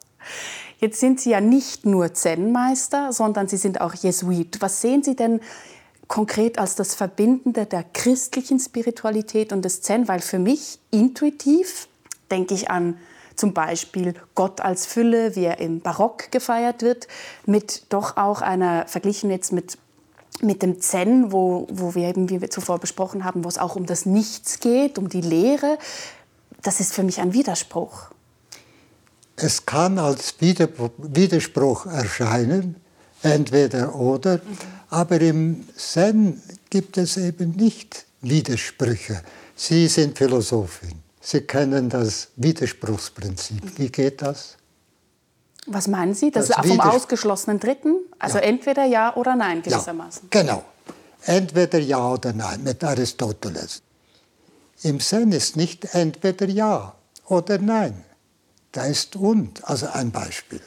Jetzt 0.79 0.99
sind 1.01 1.21
Sie 1.21 1.31
ja 1.31 1.43
nicht 1.43 1.85
nur 1.85 2.15
Zen-Meister, 2.15 3.13
sondern 3.13 3.49
Sie 3.49 3.59
sind 3.59 3.83
auch 3.83 3.93
Jesuit. 3.93 4.63
Was 4.63 4.81
sehen 4.81 5.03
Sie 5.03 5.15
denn 5.15 5.41
konkret 6.09 6.59
als 6.59 6.75
das 6.75 6.95
Verbindende 6.95 7.67
der 7.67 7.85
christlichen 7.85 8.59
Spiritualität 8.59 9.53
und 9.53 9.63
des 9.63 9.83
Zen? 9.83 10.09
Weil 10.09 10.21
für 10.21 10.39
mich 10.39 10.79
intuitiv 10.91 11.89
denke 12.31 12.55
ich 12.55 12.71
an 12.71 12.97
zum 13.41 13.55
Beispiel 13.55 14.15
Gott 14.35 14.61
als 14.61 14.87
Fülle, 14.87 15.35
wie 15.35 15.45
er 15.45 15.59
im 15.59 15.81
Barock 15.81 16.31
gefeiert 16.31 16.83
wird, 16.83 17.09
mit 17.47 17.85
doch 17.89 18.17
auch 18.17 18.43
einer, 18.43 18.87
verglichen 18.87 19.31
jetzt 19.31 19.53
mit, 19.53 19.79
mit 20.41 20.63
dem 20.63 20.81
Zen, 20.81 21.33
wo, 21.33 21.67
wo 21.71 21.95
wir 21.95 22.09
eben, 22.09 22.31
wie 22.31 22.41
wir 22.41 22.51
zuvor 22.51 22.79
besprochen 22.79 23.25
haben, 23.25 23.45
wo 23.45 23.49
es 23.49 23.59
auch 23.59 23.77
um 23.77 23.87
das 23.87 24.07
Nichts 24.07 24.61
geht, 24.61 24.99
um 24.99 25.09
die 25.09 25.23
Lehre. 25.23 25.79
Das 26.63 26.81
ist 26.81 26.95
für 26.95 27.03
mich 27.03 27.21
ein 27.21 27.33
Widerspruch 27.33 28.11
es 29.43 29.65
kann 29.65 29.99
als 29.99 30.35
Widerspruch 30.41 31.87
erscheinen, 31.87 32.77
entweder 33.23 33.95
oder, 33.95 34.37
mhm. 34.37 34.41
aber 34.91 35.21
im 35.21 35.65
Zen 35.77 36.43
gibt 36.69 36.99
es 36.99 37.17
eben 37.17 37.53
nicht 37.53 38.07
Widersprüche. 38.23 39.23
Sie 39.57 39.89
sind 39.89 40.17
Philosophin, 40.17 41.00
Sie 41.21 41.43
kennen 41.43 41.89
das 41.89 42.29
Widerspruchsprinzip. 42.37 43.79
Wie 43.79 43.91
geht 43.91 44.23
das? 44.23 44.57
Was 45.67 45.87
meinen 45.87 46.15
Sie? 46.15 46.31
Das, 46.31 46.49
das 46.49 46.65
ist 46.65 46.67
vom 46.67 46.81
ausgeschlossenen 46.81 47.61
Dritten? 47.61 47.97
Also 48.19 48.39
ja. 48.39 48.45
entweder 48.45 48.85
ja 48.85 49.15
oder 49.15 49.37
nein 49.37 49.63
gewissermaßen. 49.63 50.29
Ja, 50.33 50.41
genau. 50.41 50.65
Entweder 51.25 51.79
ja 51.79 52.13
oder 52.13 52.33
nein 52.33 52.63
mit 52.63 52.83
Aristoteles. 52.83 53.83
Im 54.83 54.99
Zen 55.01 55.33
ist 55.33 55.57
nicht 55.57 55.95
entweder 55.95 56.49
ja 56.49 56.95
oder 57.27 57.59
nein. 57.59 58.05
Da 58.73 58.85
ist 58.85 59.17
und, 59.17 59.63
also 59.69 59.89
ein 59.89 60.11
Beispiel. 60.11 60.63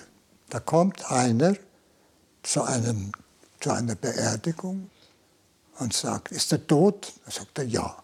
Da 0.49 0.59
kommt 0.59 1.09
einer 1.09 1.55
zu, 2.43 2.61
einem, 2.61 3.11
zu 3.59 3.71
einer 3.71 3.95
Beerdigung 3.95 4.89
und 5.79 5.93
sagt, 5.93 6.31
ist 6.31 6.51
er 6.51 6.67
tot? 6.67 7.13
Da 7.25 7.31
sagt 7.31 7.57
er, 7.57 7.65
ja. 7.65 8.02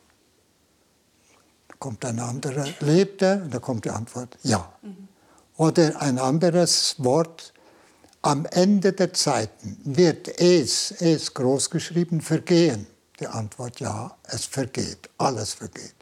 Kommt 1.80 2.04
ein 2.04 2.20
anderer, 2.20 2.68
lebt 2.82 3.22
er? 3.22 3.42
Und 3.44 3.54
da 3.54 3.60
kommt 3.60 3.86
die 3.86 3.90
Antwort, 3.90 4.38
ja. 4.44 4.72
Mhm. 4.82 5.08
Oder 5.56 6.02
ein 6.02 6.20
anderes 6.20 6.96
Wort, 7.00 7.54
am 8.22 8.46
Ende 8.46 8.92
der 8.92 9.14
Zeiten 9.14 9.78
wird 9.84 10.28
es, 10.40 10.92
es 11.00 11.34
groß 11.34 11.70
geschrieben, 11.70 12.22
vergehen. 12.22 12.86
Die 13.20 13.28
Antwort, 13.28 13.80
ja, 13.80 14.16
es 14.24 14.46
vergeht, 14.46 15.10
alles 15.18 15.54
vergeht. 15.54 15.96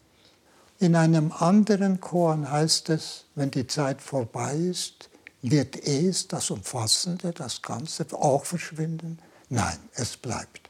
In 0.80 0.96
einem 0.96 1.32
anderen 1.32 2.00
Korn 2.02 2.52
heißt 2.52 2.90
es, 2.90 3.26
wenn 3.36 3.52
die 3.52 3.66
Zeit 3.66 4.02
vorbei 4.02 4.56
ist, 4.56 5.10
wird 5.42 5.76
es, 5.88 6.28
das 6.28 6.50
Umfassende, 6.52 7.32
das 7.32 7.62
Ganze, 7.62 8.06
auch 8.12 8.46
verschwinden? 8.46 9.20
Nein, 9.50 9.78
es 9.94 10.18
bleibt. 10.18 10.70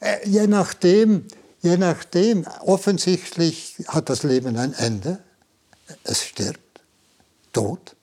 Äh, 0.00 0.28
je 0.28 0.46
nachdem, 0.46 1.26
je 1.62 1.76
nachdem, 1.76 2.46
offensichtlich 2.60 3.76
hat 3.88 4.08
das 4.08 4.22
Leben 4.22 4.56
ein 4.56 4.72
Ende, 4.74 5.18
es 6.04 6.22
stirbt, 6.22 6.80
tot. 7.52 7.96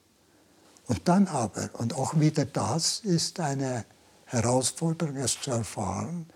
Und 0.88 1.08
dann 1.08 1.28
aber, 1.28 1.70
und 1.74 1.96
auch 1.96 2.20
wieder 2.20 2.46
das 2.46 3.00
ist 3.00 3.40
eine 3.40 3.86
Herausforderung, 4.26 5.18
es 5.18 5.40
zu 5.42 5.52
erfahren, 5.52 6.28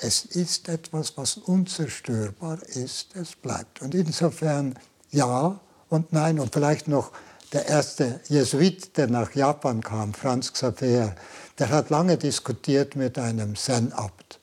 es 0.00 0.24
ist 0.24 0.68
etwas, 0.68 1.16
was 1.16 1.36
unzerstörbar 1.36 2.62
ist, 2.62 3.16
es 3.16 3.34
bleibt. 3.34 3.82
Und 3.82 3.94
insofern 3.94 4.78
ja 5.10 5.60
und 5.88 6.12
nein. 6.12 6.38
Und 6.38 6.52
vielleicht 6.52 6.86
noch 6.86 7.10
der 7.52 7.66
erste 7.66 8.20
Jesuit, 8.28 8.96
der 8.96 9.08
nach 9.08 9.34
Japan 9.34 9.80
kam, 9.80 10.14
Franz 10.14 10.52
Xaver, 10.52 11.16
der 11.58 11.68
hat 11.70 11.90
lange 11.90 12.16
diskutiert 12.16 12.94
mit 12.94 13.18
einem 13.18 13.56
Zen-Abt 13.56 14.38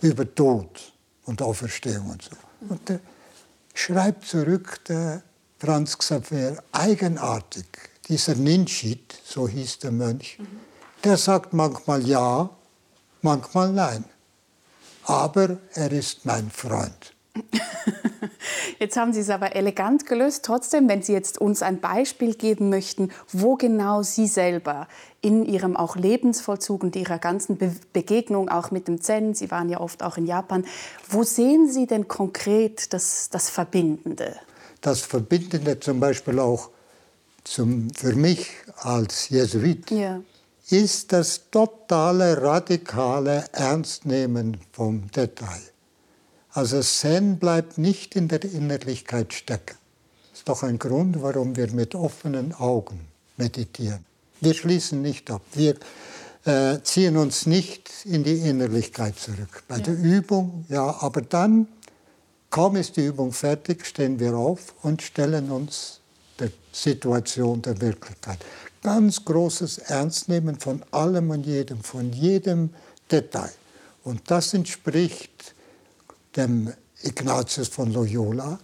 über 0.00 0.32
Tod 0.32 0.89
und 1.30 1.42
Auferstehung 1.42 2.10
und 2.10 2.22
so. 2.22 2.36
Und 2.68 2.88
der 2.88 3.00
schreibt 3.74 4.26
zurück, 4.26 4.84
der 4.84 5.22
Franz 5.58 5.96
Xaver, 5.96 6.62
eigenartig, 6.72 7.66
dieser 8.08 8.34
Ninshit, 8.34 9.18
so 9.24 9.48
hieß 9.48 9.78
der 9.78 9.92
Mönch, 9.92 10.38
der 11.04 11.16
sagt 11.16 11.52
manchmal 11.52 12.06
ja, 12.06 12.50
manchmal 13.22 13.72
nein 13.72 14.04
aber 15.10 15.58
er 15.74 15.90
ist 15.90 16.24
mein 16.24 16.50
Freund. 16.50 17.14
Jetzt 18.78 18.96
haben 18.96 19.12
Sie 19.12 19.20
es 19.20 19.30
aber 19.30 19.54
elegant 19.54 20.06
gelöst. 20.06 20.44
Trotzdem, 20.44 20.88
wenn 20.88 21.02
Sie 21.02 21.12
jetzt 21.12 21.38
uns 21.38 21.62
ein 21.62 21.80
Beispiel 21.80 22.34
geben 22.34 22.70
möchten, 22.70 23.10
wo 23.30 23.56
genau 23.56 24.02
Sie 24.02 24.26
selber 24.26 24.88
in 25.20 25.44
Ihrem 25.44 25.76
auch 25.76 25.96
Lebensvollzug 25.96 26.82
und 26.82 26.96
Ihrer 26.96 27.18
ganzen 27.18 27.56
Be 27.56 27.74
Begegnung 27.92 28.48
auch 28.48 28.70
mit 28.70 28.88
dem 28.88 29.00
Zen, 29.00 29.34
Sie 29.34 29.50
waren 29.50 29.68
ja 29.68 29.80
oft 29.80 30.02
auch 30.02 30.16
in 30.16 30.26
Japan, 30.26 30.64
wo 31.08 31.22
sehen 31.22 31.70
Sie 31.70 31.86
denn 31.86 32.08
konkret 32.08 32.92
das, 32.92 33.28
das 33.30 33.50
Verbindende? 33.50 34.36
Das 34.80 35.02
Verbindende 35.02 35.78
zum 35.78 36.00
Beispiel 36.00 36.38
auch 36.38 36.70
zum, 37.44 37.90
für 37.94 38.14
mich 38.14 38.48
als 38.82 39.28
Jesuit. 39.28 39.90
Ja 39.90 40.20
ist 40.70 41.12
das 41.12 41.50
totale, 41.50 42.40
radikale 42.40 43.44
Ernstnehmen 43.52 44.56
vom 44.72 45.10
Detail. 45.10 45.69
Also 46.52 46.80
Zen 46.82 47.38
bleibt 47.38 47.78
nicht 47.78 48.16
in 48.16 48.28
der 48.28 48.42
Innerlichkeit 48.44 49.32
stecken. 49.32 49.76
Das 50.30 50.40
ist 50.40 50.48
doch 50.48 50.62
ein 50.62 50.78
Grund, 50.78 51.22
warum 51.22 51.56
wir 51.56 51.70
mit 51.72 51.94
offenen 51.94 52.54
Augen 52.54 53.00
meditieren. 53.36 54.04
Wir 54.40 54.54
schließen 54.54 55.02
nicht 55.02 55.30
ab. 55.30 55.42
Wir 55.52 55.76
äh, 56.44 56.78
ziehen 56.82 57.16
uns 57.16 57.46
nicht 57.46 57.90
in 58.04 58.24
die 58.24 58.38
Innerlichkeit 58.38 59.18
zurück. 59.18 59.62
Bei 59.68 59.76
ja. 59.76 59.82
der 59.82 59.94
Übung, 59.94 60.64
ja, 60.68 60.96
aber 61.00 61.22
dann, 61.22 61.68
kaum 62.48 62.76
ist 62.76 62.96
die 62.96 63.06
Übung 63.06 63.32
fertig, 63.32 63.86
stehen 63.86 64.18
wir 64.18 64.34
auf 64.34 64.74
und 64.82 65.02
stellen 65.02 65.50
uns 65.50 66.00
der 66.38 66.50
Situation, 66.72 67.62
der 67.62 67.80
Wirklichkeit. 67.80 68.38
Ganz 68.82 69.24
großes 69.24 69.78
Ernstnehmen 69.78 70.58
von 70.58 70.82
allem 70.90 71.30
und 71.30 71.44
jedem, 71.44 71.82
von 71.82 72.12
jedem 72.12 72.70
Detail. 73.10 73.52
Und 74.02 74.30
das 74.30 74.54
entspricht 74.54 75.54
dem 76.36 76.72
Ignatius 77.02 77.68
von 77.68 77.92
Loyola, 77.92 78.58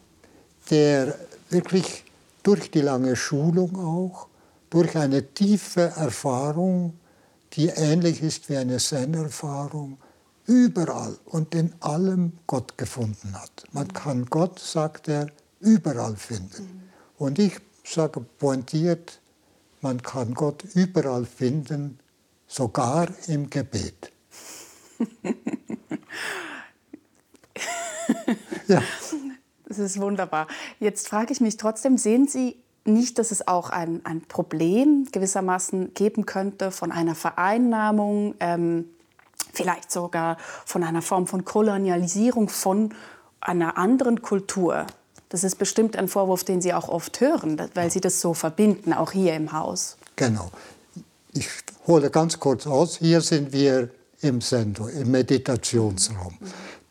der 0.70 1.18
wirklich 1.50 2.04
durch 2.42 2.70
die 2.70 2.80
lange 2.80 3.16
Schulung 3.16 3.76
auch, 3.76 4.28
durch 4.70 4.96
eine 4.96 5.32
tiefe 5.34 5.92
Erfahrung, 5.96 6.94
die 7.52 7.68
ähnlich 7.68 8.22
ist 8.22 8.48
wie 8.48 8.56
eine 8.56 8.78
Zen-Erfahrung, 8.78 9.98
überall 10.46 11.16
und 11.24 11.54
in 11.54 11.72
allem 11.80 12.32
Gott 12.46 12.76
gefunden 12.78 13.34
hat. 13.34 13.64
Man 13.72 13.88
kann 13.92 14.26
Gott, 14.26 14.58
sagt 14.58 15.08
er, 15.08 15.28
überall 15.60 16.16
finden. 16.16 16.90
Und 17.18 17.38
ich 17.38 17.58
sage 17.84 18.20
pointiert, 18.20 19.20
man 19.80 20.02
kann 20.02 20.34
Gott 20.34 20.64
überall 20.74 21.24
finden, 21.24 21.98
sogar 22.46 23.08
im 23.26 23.50
Gebet. 23.50 24.12
ja. 28.68 28.82
Das 29.68 29.78
ist 29.78 30.00
wunderbar. 30.00 30.46
Jetzt 30.78 31.08
frage 31.08 31.32
ich 31.32 31.40
mich 31.40 31.56
trotzdem, 31.56 31.98
sehen 31.98 32.28
Sie 32.28 32.56
nicht, 32.84 33.18
dass 33.18 33.30
es 33.30 33.48
auch 33.48 33.70
ein, 33.70 34.00
ein 34.04 34.22
Problem 34.22 35.08
gewissermaßen 35.10 35.94
geben 35.94 36.24
könnte 36.24 36.70
von 36.70 36.92
einer 36.92 37.14
Vereinnahmung, 37.14 38.34
ähm, 38.40 38.86
vielleicht 39.52 39.90
sogar 39.90 40.36
von 40.64 40.84
einer 40.84 41.02
Form 41.02 41.26
von 41.26 41.44
Kolonialisierung 41.44 42.48
von 42.48 42.94
einer 43.40 43.76
anderen 43.76 44.22
Kultur? 44.22 44.86
Das 45.28 45.42
ist 45.42 45.56
bestimmt 45.56 45.96
ein 45.96 46.06
Vorwurf, 46.06 46.44
den 46.44 46.60
Sie 46.60 46.72
auch 46.72 46.88
oft 46.88 47.20
hören, 47.20 47.60
weil 47.74 47.90
Sie 47.90 48.00
das 48.00 48.20
so 48.20 48.34
verbinden, 48.34 48.92
auch 48.92 49.10
hier 49.10 49.34
im 49.34 49.52
Haus. 49.52 49.96
Genau. 50.14 50.50
Ich 51.32 51.48
hole 51.86 52.10
ganz 52.10 52.38
kurz 52.38 52.66
aus. 52.66 52.98
Hier 52.98 53.20
sind 53.20 53.52
wir 53.52 53.90
im 54.20 54.40
Sendo, 54.40 54.86
im 54.86 55.10
Meditationsraum. 55.10 56.38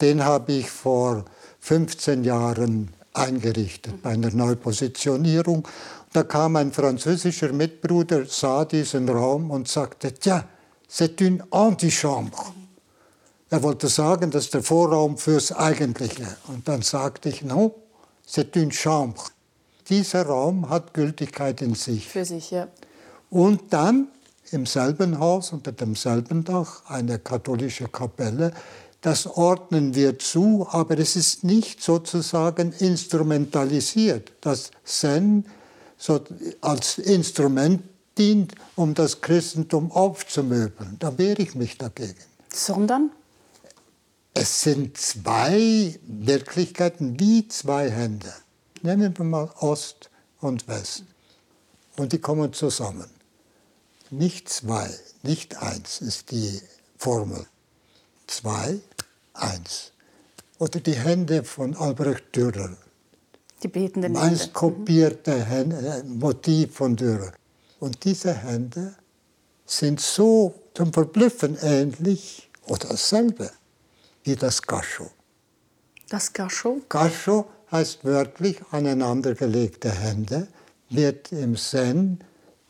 Den 0.02 0.24
habe 0.24 0.54
ich 0.54 0.70
vor 0.70 1.26
15 1.60 2.24
Jahren 2.24 2.94
eingerichtet 3.14 4.02
bei 4.02 4.12
einer 4.12 4.32
Neupositionierung. 4.32 5.68
Da 6.14 6.24
kam 6.24 6.56
ein 6.56 6.72
französischer 6.72 7.52
Mitbruder, 7.52 8.26
sah 8.26 8.66
diesen 8.66 9.10
Raum 9.10 9.52
und 9.52 9.68
sagte, 9.68 10.14
tja, 10.14 10.46
c'est 10.90 11.22
une 11.22 11.44
antichambre. 11.52 12.54
Er 13.50 13.64
wollte 13.64 13.88
sagen, 13.88 14.32
das 14.32 14.46
ist 14.46 14.54
der 14.54 14.64
Vorraum 14.64 15.18
fürs 15.18 15.52
Eigentliche. 15.52 16.26
Und 16.48 16.68
dann 16.68 16.82
sagte 16.82 17.30
ich, 17.30 17.44
non, 17.44 17.72
c'est 18.28 18.56
une 18.58 18.72
chambre. 18.72 19.24
Dieser 19.90 20.26
Raum 20.26 20.70
hat 20.70 20.94
Gültigkeit 20.94 21.62
in 21.62 21.76
sich. 21.76 22.08
Für 22.08 22.26
sich, 22.26 22.52
ja. 22.52 22.68
Und 23.30 23.72
dann 23.72 24.08
im 24.52 24.66
selben 24.66 25.20
Haus, 25.20 25.52
unter 25.54 25.72
demselben 25.72 26.44
Dach, 26.44 26.84
eine 26.88 27.20
katholische 27.20 27.88
Kapelle. 27.88 28.52
Das 29.06 29.28
ordnen 29.28 29.94
wir 29.94 30.18
zu, 30.18 30.68
aber 30.68 30.98
es 30.98 31.16
ist 31.16 31.44
nicht 31.44 31.80
sozusagen 31.80 32.72
instrumentalisiert. 32.72 34.32
Das 34.42 34.72
Zen 34.84 35.46
als 36.62 36.98
Instrument 36.98 37.84
dient, 38.18 38.56
um 38.76 38.96
das 38.96 39.22
Christentum 39.22 39.92
aufzumöbeln. 39.92 40.96
Da 40.98 41.16
wehre 41.20 41.40
ich 41.44 41.54
mich 41.54 41.78
dagegen. 41.78 42.16
Sondern? 42.52 43.12
Es 44.34 44.62
sind 44.62 44.98
zwei 44.98 46.00
Wirklichkeiten 46.08 47.20
wie 47.20 47.48
zwei 47.48 47.92
Hände. 47.92 48.34
Nehmen 48.82 49.16
wir 49.16 49.26
mal 49.26 49.52
Ost 49.60 50.10
und 50.42 50.68
West. 50.68 51.04
Und 51.96 52.12
die 52.12 52.20
kommen 52.20 52.54
zusammen. 52.54 53.12
Nicht 54.10 54.50
zwei, 54.50 54.90
nicht 55.22 55.58
eins 55.62 56.02
ist 56.02 56.32
die 56.32 56.60
Formel. 56.98 57.46
Zwei, 58.26 58.82
eins. 59.36 59.92
Oder 60.58 60.80
die 60.80 60.94
Hände 60.94 61.44
von 61.44 61.76
Albrecht 61.76 62.36
Dürer. 62.36 62.78
Die 63.62 63.68
betenden 63.68 64.16
Hände. 64.16 64.30
Meist 64.30 64.54
kopierte 64.54 65.34
Hände, 65.34 65.78
äh, 65.78 66.04
Motiv 66.04 66.76
von 66.76 66.96
Dürer. 66.96 67.34
Und 67.80 68.04
diese 68.04 68.34
Hände 68.34 68.96
sind 69.66 70.00
so 70.00 70.54
zum 70.74 70.94
Verblüffen 70.94 71.58
ähnlich 71.62 72.50
oder 72.68 72.90
dasselbe 72.90 73.52
wie 74.24 74.36
das 74.36 74.62
Gascho. 74.62 75.12
Das 76.10 76.32
Gascho? 76.32 76.82
Gascho 76.90 77.46
heißt 77.72 78.06
wörtlich 78.06 78.62
aneinandergelegte 78.72 79.92
Hände, 79.92 80.48
wird 80.90 81.32
im 81.32 81.56
Zen 81.56 82.20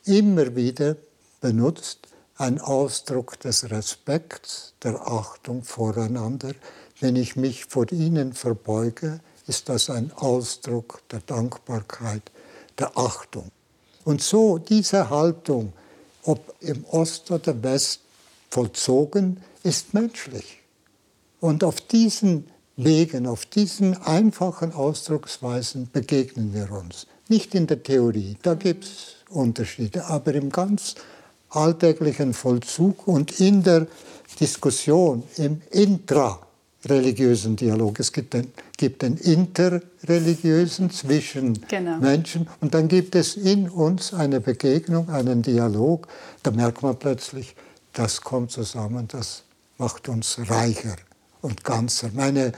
immer 0.05 0.55
wieder 0.55 0.95
benutzt, 1.41 2.07
ein 2.37 2.59
Ausdruck 2.59 3.39
des 3.39 3.69
Respekts, 3.69 4.73
der 4.83 5.07
Achtung 5.07 5.63
voreinander. 5.63 6.53
Wenn 6.99 7.15
ich 7.15 7.35
mich 7.35 7.65
vor 7.65 7.91
ihnen 7.91 8.33
verbeuge, 8.33 9.19
ist 9.47 9.69
das 9.69 9.89
ein 9.89 10.11
Ausdruck 10.13 11.01
der 11.09 11.21
Dankbarkeit, 11.21 12.23
der 12.77 12.97
Achtung. 12.97 13.51
Und 14.03 14.21
so 14.21 14.57
diese 14.57 15.09
Haltung, 15.09 15.73
ob 16.23 16.55
im 16.59 16.83
Ost 16.85 17.31
oder 17.31 17.61
West 17.63 18.01
vollzogen, 18.49 19.41
ist 19.63 19.93
menschlich. 19.93 20.61
Und 21.39 21.63
auf 21.63 21.81
diesen 21.81 22.47
Wegen, 22.77 23.25
auf 23.27 23.45
diesen 23.45 23.95
einfachen 24.01 24.73
Ausdrucksweisen 24.73 25.89
begegnen 25.91 26.53
wir 26.53 26.71
uns. 26.71 27.07
Nicht 27.29 27.55
in 27.55 27.67
der 27.67 27.81
Theorie, 27.81 28.37
da 28.41 28.53
gibt 28.53 28.83
es 28.83 29.15
Unterschiede, 29.29 30.05
aber 30.05 30.33
im 30.33 30.49
ganz 30.49 30.95
alltäglichen 31.49 32.33
Vollzug 32.33 33.07
und 33.07 33.39
in 33.39 33.63
der 33.63 33.87
Diskussion, 34.39 35.23
im 35.37 35.61
intrareligiösen 35.71 37.55
Dialog. 37.55 37.99
Es 37.99 38.11
gibt 38.11 38.33
den, 38.33 38.51
gibt 38.77 39.01
den 39.01 39.17
interreligiösen 39.17 40.91
zwischen 40.91 41.61
genau. 41.67 41.97
Menschen 41.97 42.49
und 42.61 42.73
dann 42.73 42.87
gibt 42.87 43.15
es 43.15 43.35
in 43.35 43.69
uns 43.69 44.13
eine 44.13 44.41
Begegnung, 44.41 45.09
einen 45.09 45.41
Dialog. 45.41 46.07
Da 46.43 46.51
merkt 46.51 46.81
man 46.83 46.97
plötzlich, 46.97 47.55
das 47.93 48.21
kommt 48.21 48.51
zusammen, 48.51 49.07
das 49.07 49.43
macht 49.77 50.09
uns 50.09 50.37
reicher 50.49 50.95
und 51.41 51.63
ganzer. 51.63 52.09
Meine, 52.13 52.51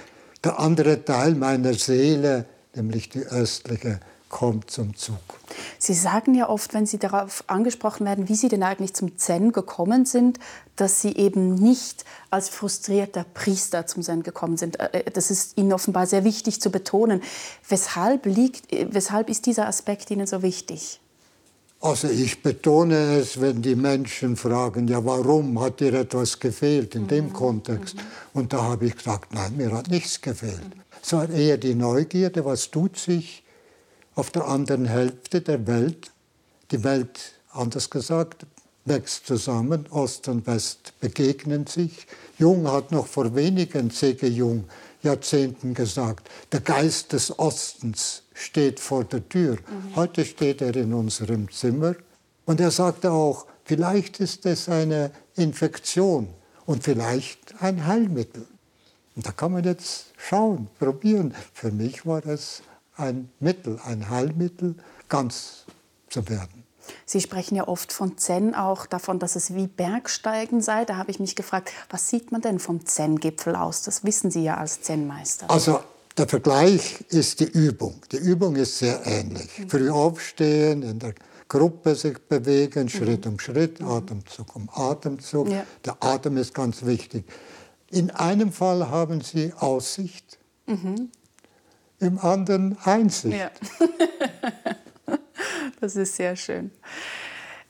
der 0.44 0.60
andere 0.60 1.04
Teil 1.04 1.36
meiner 1.36 1.74
Seele, 1.74 2.46
nämlich 2.76 3.10
die 3.10 3.26
östliche, 3.26 4.00
kommt 4.30 4.70
zum 4.70 4.96
Zug. 4.96 5.18
Sie 5.80 5.94
sagen 5.94 6.36
ja 6.36 6.50
oft, 6.50 6.74
wenn 6.74 6.86
Sie 6.86 6.98
darauf 6.98 7.44
angesprochen 7.48 8.06
werden, 8.06 8.30
wie 8.30 8.36
Sie 8.36 8.50
denn 8.50 8.64
eigentlich 8.64 8.94
zum 8.94 9.18
Zen 9.18 9.52
gekommen 9.52 10.06
sind, 10.06 10.40
dass 10.76 11.02
Sie 11.02 11.16
eben 11.16 11.56
nicht 11.56 12.06
als 12.30 12.50
frustrierter 12.50 13.26
Priester 13.34 13.88
zum 13.88 14.04
Zen 14.04 14.24
gekommen 14.24 14.58
sind. 14.58 14.80
Äh, 14.80 15.04
äh, 15.06 15.12
das 15.12 15.32
ist 15.32 15.58
Ihnen 15.58 15.74
offenbar 15.74 16.08
sehr 16.08 16.24
wichtig 16.24 16.62
zu 16.62 16.70
betonen. 16.70 17.22
Weshalb, 17.68 18.26
liegt, 18.26 18.72
äh, 18.74 18.88
weshalb 18.92 19.30
ist 19.30 19.46
dieser 19.46 19.68
Aspekt 19.68 20.12
Ihnen 20.12 20.28
so 20.28 20.42
wichtig? 20.42 21.00
Also 21.80 22.10
ich 22.10 22.42
betone 22.42 23.18
es, 23.20 23.40
wenn 23.40 23.62
die 23.62 23.76
Menschen 23.76 24.36
fragen, 24.36 24.88
ja 24.88 25.06
warum 25.06 25.62
hat 25.62 25.80
dir 25.80 25.94
etwas 25.94 26.40
gefehlt 26.40 26.96
in 26.96 27.04
mhm. 27.04 27.08
dem 27.08 27.34
Kontext? 27.34 27.96
Mhm. 27.96 28.02
Und 28.34 28.54
da 28.54 28.64
habe 28.64 28.88
ich 28.88 28.96
gesagt, 28.96 29.34
nein, 29.34 29.56
mir 29.56 29.72
hat 29.72 29.90
nichts 29.90 30.20
gefehlt. 30.20 30.76
Mhm. 30.76 30.82
Es 31.04 31.14
war 31.14 31.30
eher 31.30 31.58
die 31.58 31.76
Neugierde, 31.76 32.44
was 32.44 32.72
tut 32.72 32.98
sich 32.98 33.44
auf 34.18 34.32
der 34.32 34.48
anderen 34.48 34.86
Hälfte 34.86 35.42
der 35.42 35.68
Welt. 35.68 36.12
Die 36.72 36.84
Welt, 36.84 37.34
anders 37.52 37.90
gesagt, 37.90 38.48
wächst 38.84 39.28
zusammen, 39.28 39.86
Ost 39.92 40.28
und 40.28 40.48
West 40.48 40.94
begegnen 41.00 41.68
sich. 41.68 42.08
Jung 42.40 42.68
hat 42.70 42.92
noch 42.92 43.06
vor 43.06 43.36
wenigen, 43.36 43.92
C.G. 43.92 44.28
Jung, 44.28 44.66
Jahrzehnten 45.04 45.76
gesagt, 45.76 46.30
der 46.52 46.62
Geist 46.62 47.14
des 47.14 47.38
Ostens 47.38 48.24
steht 48.34 48.80
vor 48.80 49.04
der 49.04 49.28
Tür. 49.30 49.54
Mhm. 49.54 49.96
Heute 49.96 50.26
steht 50.26 50.62
er 50.62 50.76
in 50.76 50.94
unserem 50.94 51.52
Zimmer. 51.52 51.96
Und 52.46 52.60
er 52.60 52.72
sagte 52.72 53.12
auch, 53.12 53.46
vielleicht 53.66 54.20
ist 54.20 54.48
es 54.48 54.68
eine 54.68 55.12
Infektion 55.36 56.30
und 56.66 56.84
vielleicht 56.84 57.62
ein 57.62 57.86
Heilmittel. 57.86 58.48
Und 59.16 59.28
da 59.28 59.32
kann 59.32 59.52
man 59.52 59.64
jetzt 59.64 60.08
schauen, 60.18 60.70
probieren. 60.80 61.36
Für 61.54 61.72
mich 61.72 62.06
war 62.06 62.26
es 62.26 62.64
ein 62.98 63.30
Mittel, 63.40 63.80
ein 63.86 64.10
Heilmittel, 64.10 64.76
ganz 65.10 65.66
zu 66.10 66.28
werden. 66.30 66.64
Sie 67.06 67.22
sprechen 67.22 67.56
ja 67.56 67.68
oft 67.68 67.92
von 67.92 68.18
Zen 68.18 68.56
auch 68.56 68.86
davon, 68.86 69.20
dass 69.20 69.36
es 69.36 69.54
wie 69.54 69.68
Bergsteigen 69.68 70.62
sei. 70.62 70.86
Da 70.86 70.96
habe 70.96 71.12
ich 71.12 71.20
mich 71.20 71.36
gefragt, 71.36 71.72
was 71.90 72.10
sieht 72.10 72.32
man 72.32 72.42
denn 72.42 72.60
vom 72.60 72.86
Zen-Gipfel 72.86 73.56
aus? 73.56 73.82
Das 73.82 74.04
wissen 74.04 74.32
Sie 74.32 74.44
ja 74.44 74.56
als 74.56 74.82
Zen-Meister. 74.82 75.50
Also 75.50 75.82
der 76.18 76.28
Vergleich 76.28 77.02
ist 77.10 77.42
die 77.42 77.50
Übung. 77.52 78.02
Die 78.12 78.18
Übung 78.18 78.56
ist 78.56 78.80
sehr 78.80 79.06
ähnlich. 79.06 79.60
Mhm. 79.60 79.70
Früh 79.70 79.90
aufstehen, 79.90 80.82
in 80.82 81.00
der 81.00 81.14
Gruppe 81.48 81.96
sich 81.96 82.18
bewegen, 82.20 82.84
mhm. 82.84 82.90
Schritt 82.90 83.28
um 83.28 83.40
Schritt, 83.40 83.80
mhm. 83.80 83.90
Atemzug 83.90 84.56
um 84.56 84.70
Atemzug. 84.74 85.50
Ja. 85.50 85.66
Der 85.86 85.98
Atem 86.00 86.38
ist 86.38 86.54
ganz 86.54 86.86
wichtig. 86.86 87.26
In 87.90 88.12
einem 88.12 88.52
Fall 88.52 88.90
haben 88.90 89.22
Sie 89.22 89.54
Aussicht, 89.54 90.40
mhm 90.66 91.10
im 92.00 92.20
anderen 92.20 92.78
Einsicht. 92.84 93.38
Ja. 93.38 93.52
Das 95.80 95.96
ist 95.96 96.16
sehr 96.16 96.36
schön. 96.36 96.72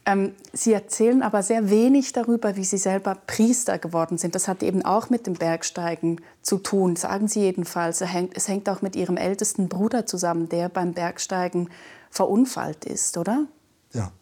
Ähm, 0.05 0.33
Sie 0.53 0.71
erzählen 0.71 1.21
aber 1.21 1.43
sehr 1.43 1.69
wenig 1.69 2.13
darüber, 2.13 2.55
wie 2.55 2.63
Sie 2.63 2.77
selber 2.77 3.15
Priester 3.27 3.77
geworden 3.77 4.17
sind. 4.17 4.35
Das 4.35 4.47
hat 4.47 4.63
eben 4.63 4.85
auch 4.85 5.09
mit 5.09 5.27
dem 5.27 5.33
Bergsteigen 5.33 6.21
zu 6.41 6.57
tun, 6.59 6.95
sagen 6.95 7.27
Sie 7.27 7.41
jedenfalls. 7.41 8.01
Es 8.01 8.47
hängt 8.47 8.69
auch 8.69 8.81
mit 8.81 8.95
Ihrem 8.95 9.17
ältesten 9.17 9.67
Bruder 9.67 10.05
zusammen, 10.05 10.47
der 10.47 10.69
beim 10.69 10.93
Bergsteigen 10.93 11.69
verunfallt 12.09 12.85
ist, 12.85 13.17
oder? 13.17 13.47
Ja. 13.91 14.13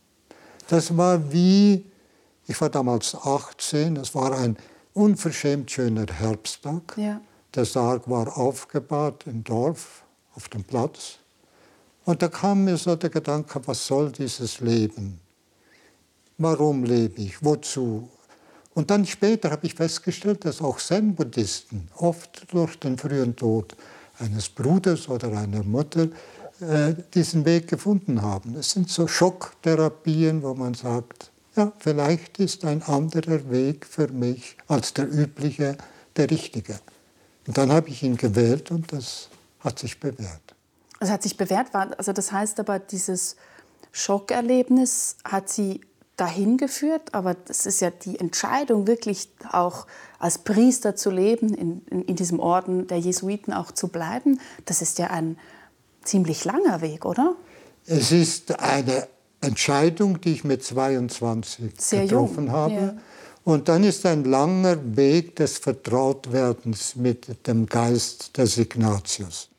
Das 0.68 0.98
war 0.98 1.32
wie, 1.32 1.86
ich 2.48 2.60
war 2.60 2.70
damals 2.70 3.14
18, 3.14 3.98
es 3.98 4.16
war 4.16 4.36
ein 4.36 4.58
unverschämt 4.94 5.70
schöner 5.70 6.08
Herbsttag. 6.12 6.98
Ja. 6.98 7.22
Der 7.56 7.64
Sarg 7.64 8.10
war 8.10 8.38
aufgebaut 8.38 9.24
im 9.28 9.44
Dorf, 9.44 10.04
auf 10.36 10.50
dem 10.50 10.66
Platz. 10.66 11.20
Und 12.04 12.22
da 12.22 12.28
kam 12.28 12.66
mir 12.66 12.76
so 12.76 12.98
der 12.98 13.10
Gedanke, 13.10 13.62
was 13.66 13.88
soll 13.88 14.12
dieses 14.12 14.60
Leben? 14.60 15.20
Warum 16.38 16.84
lebe 16.84 17.22
ich? 17.22 17.44
Wozu? 17.44 18.10
Und 18.74 18.92
dann 18.92 19.06
später 19.06 19.52
habe 19.52 19.66
ich 19.66 19.74
festgestellt, 19.74 20.44
dass 20.44 20.62
auch 20.62 20.80
Zen-Buddhisten 20.80 21.88
oft 21.96 22.52
durch 22.52 22.78
den 22.78 22.98
frühen 22.98 23.38
Tod 23.38 23.78
eines 24.20 24.50
Bruders 24.50 25.08
oder 25.08 25.30
einer 25.30 25.64
Mutter 25.64 26.10
äh, 26.60 26.94
diesen 27.14 27.46
Weg 27.46 27.70
gefunden 27.70 28.22
haben. 28.22 28.56
Es 28.56 28.72
sind 28.72 28.90
so 28.90 29.08
Schocktherapien, 29.08 30.44
wo 30.44 30.54
man 30.54 30.74
sagt, 30.74 31.32
ja, 31.56 31.72
vielleicht 31.80 32.38
ist 32.40 32.66
ein 32.66 32.84
anderer 32.84 33.50
Weg 33.50 33.86
für 33.86 34.10
mich 34.10 34.58
als 34.68 34.94
der 34.94 35.10
übliche 35.10 35.78
der 36.18 36.30
richtige. 36.30 36.80
Und 37.48 37.58
dann 37.58 37.72
habe 37.72 37.90
ich 37.90 38.04
ihn 38.04 38.18
gewählt 38.18 38.72
und 38.72 38.92
das 38.92 39.30
hat 39.60 39.80
sich 39.80 40.00
bewährt. 40.00 40.42
Es 41.00 41.10
hat 41.10 41.24
sich 41.24 41.38
bewährt, 41.38 41.76
also 41.76 42.14
das 42.14 42.32
heißt 42.32 42.60
aber, 42.60 42.80
dieses 42.80 43.36
Schockerlebnis 43.92 45.18
hat 45.24 45.50
Sie 45.50 45.82
dahin 46.18 46.58
geführt, 46.58 47.14
aber 47.14 47.34
das 47.34 47.66
ist 47.66 47.82
ja 47.82 47.92
die 47.92 48.20
Entscheidung, 48.20 48.88
wirklich 48.88 49.30
auch 49.52 49.86
als 50.18 50.38
Priester 50.40 50.96
zu 50.96 51.12
leben, 51.12 51.54
in, 51.54 51.82
in, 51.90 52.02
in, 52.04 52.16
diesem 52.16 52.40
Orden 52.40 52.88
der 52.88 53.00
Jesuiten 53.00 53.54
auch 53.54 53.72
zu 53.72 53.90
bleiben. 53.90 54.40
Das 54.66 54.82
ist 54.82 54.98
ja 54.98 55.08
ein 55.08 55.38
ziemlich 56.04 56.46
langer 56.46 56.82
Weg, 56.82 57.06
oder? 57.06 57.36
Es 57.86 58.12
ist 58.12 58.60
eine 58.60 59.08
Entscheidung, 59.42 60.22
die 60.22 60.34
ich 60.34 60.44
mit 60.44 60.64
22 60.64 61.74
Sehr 61.78 62.04
getroffen 62.04 62.46
jung. 62.46 62.54
habe. 62.54 62.74
Ja. 62.74 62.96
Und 63.46 63.70
dann 63.70 63.84
ist 63.84 64.08
ein 64.08 64.24
langer 64.24 64.98
Weg 64.98 65.36
des 65.36 65.60
Vertrautwerdens 65.60 66.96
mit 66.96 67.46
dem 67.46 67.68
Geist 67.68 68.36
des 68.38 68.58
Ignatius. 68.58 69.50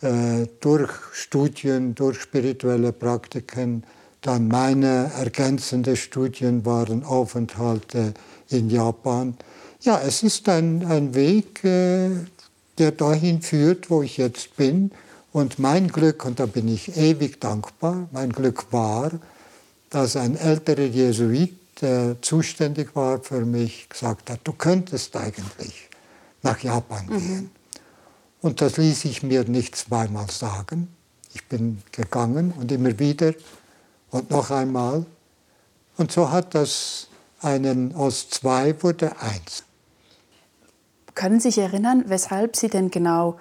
Äh, 0.00 0.46
durch 0.60 0.90
Studien, 1.12 1.94
durch 1.94 2.22
spirituelle 2.22 2.92
Praktiken, 2.92 3.84
dann 4.22 4.48
meine 4.48 5.12
ergänzenden 5.18 5.96
Studien 5.96 6.64
waren 6.64 7.04
Aufenthalte 7.04 8.14
in 8.48 8.70
Japan. 8.70 9.36
Ja, 9.82 10.00
es 10.00 10.22
ist 10.22 10.48
ein, 10.48 10.82
ein 10.86 11.14
Weg, 11.14 11.62
äh, 11.62 12.08
der 12.78 12.92
dahin 12.92 13.42
führt, 13.42 13.90
wo 13.90 14.00
ich 14.02 14.16
jetzt 14.16 14.56
bin. 14.56 14.92
Und 15.30 15.58
mein 15.58 15.88
Glück, 15.88 16.24
und 16.24 16.40
da 16.40 16.46
bin 16.46 16.68
ich 16.68 16.96
ewig 16.96 17.38
dankbar, 17.38 18.08
mein 18.12 18.32
Glück 18.32 18.72
war, 18.72 19.10
dass 19.90 20.16
ein 20.16 20.38
älterer 20.38 20.86
Jesuit, 20.86 21.52
der 21.80 22.20
zuständig 22.22 22.94
war 22.94 23.20
für 23.20 23.44
mich, 23.44 23.88
gesagt 23.88 24.30
hat, 24.30 24.40
du 24.44 24.52
könntest 24.52 25.16
eigentlich 25.16 25.88
nach 26.42 26.58
Japan 26.60 27.06
mhm. 27.06 27.18
gehen. 27.18 27.50
Und 28.40 28.60
das 28.60 28.76
ließ 28.76 29.06
ich 29.06 29.22
mir 29.22 29.44
nicht 29.44 29.74
zweimal 29.74 30.30
sagen. 30.30 30.88
Ich 31.32 31.46
bin 31.46 31.82
gegangen 31.92 32.52
und 32.52 32.70
immer 32.70 32.98
wieder 32.98 33.32
und 34.10 34.30
noch 34.30 34.50
einmal. 34.50 35.06
Und 35.96 36.12
so 36.12 36.30
hat 36.30 36.54
das 36.54 37.08
einen 37.40 37.94
aus 37.94 38.28
zwei 38.30 38.80
wurde 38.82 39.12
eins. 39.20 39.64
Können 41.14 41.40
Sie 41.40 41.50
sich 41.50 41.58
erinnern, 41.58 42.04
weshalb 42.06 42.56
Sie 42.56 42.68
denn 42.68 42.90
genau 42.90 43.38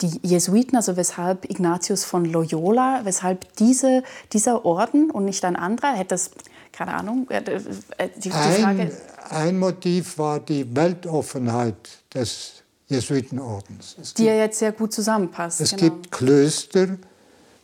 die 0.00 0.20
Jesuiten, 0.22 0.76
also 0.76 0.96
weshalb 0.96 1.48
Ignatius 1.50 2.04
von 2.04 2.24
Loyola, 2.24 3.00
weshalb 3.04 3.56
diese, 3.56 4.02
dieser 4.32 4.64
Orden 4.64 5.10
und 5.10 5.24
nicht 5.24 5.44
ein 5.44 5.56
anderer, 5.56 5.94
hätte 5.94 6.08
das, 6.08 6.30
keine 6.76 6.94
Ahnung, 6.94 7.26
äh, 7.30 7.42
die, 7.42 8.28
die 8.28 8.32
ein, 8.32 8.92
ein 9.30 9.58
Motiv 9.58 10.18
war 10.18 10.40
die 10.40 10.76
Weltoffenheit 10.76 11.76
des 12.12 12.62
Jesuitenordens. 12.88 13.96
Es 14.00 14.12
die 14.12 14.24
gibt, 14.24 14.34
ja 14.34 14.42
jetzt 14.42 14.58
sehr 14.58 14.72
gut 14.72 14.92
zusammenpasst. 14.92 15.62
Es 15.62 15.70
genau. 15.70 15.82
gibt 15.82 16.12
Klöster, 16.12 16.98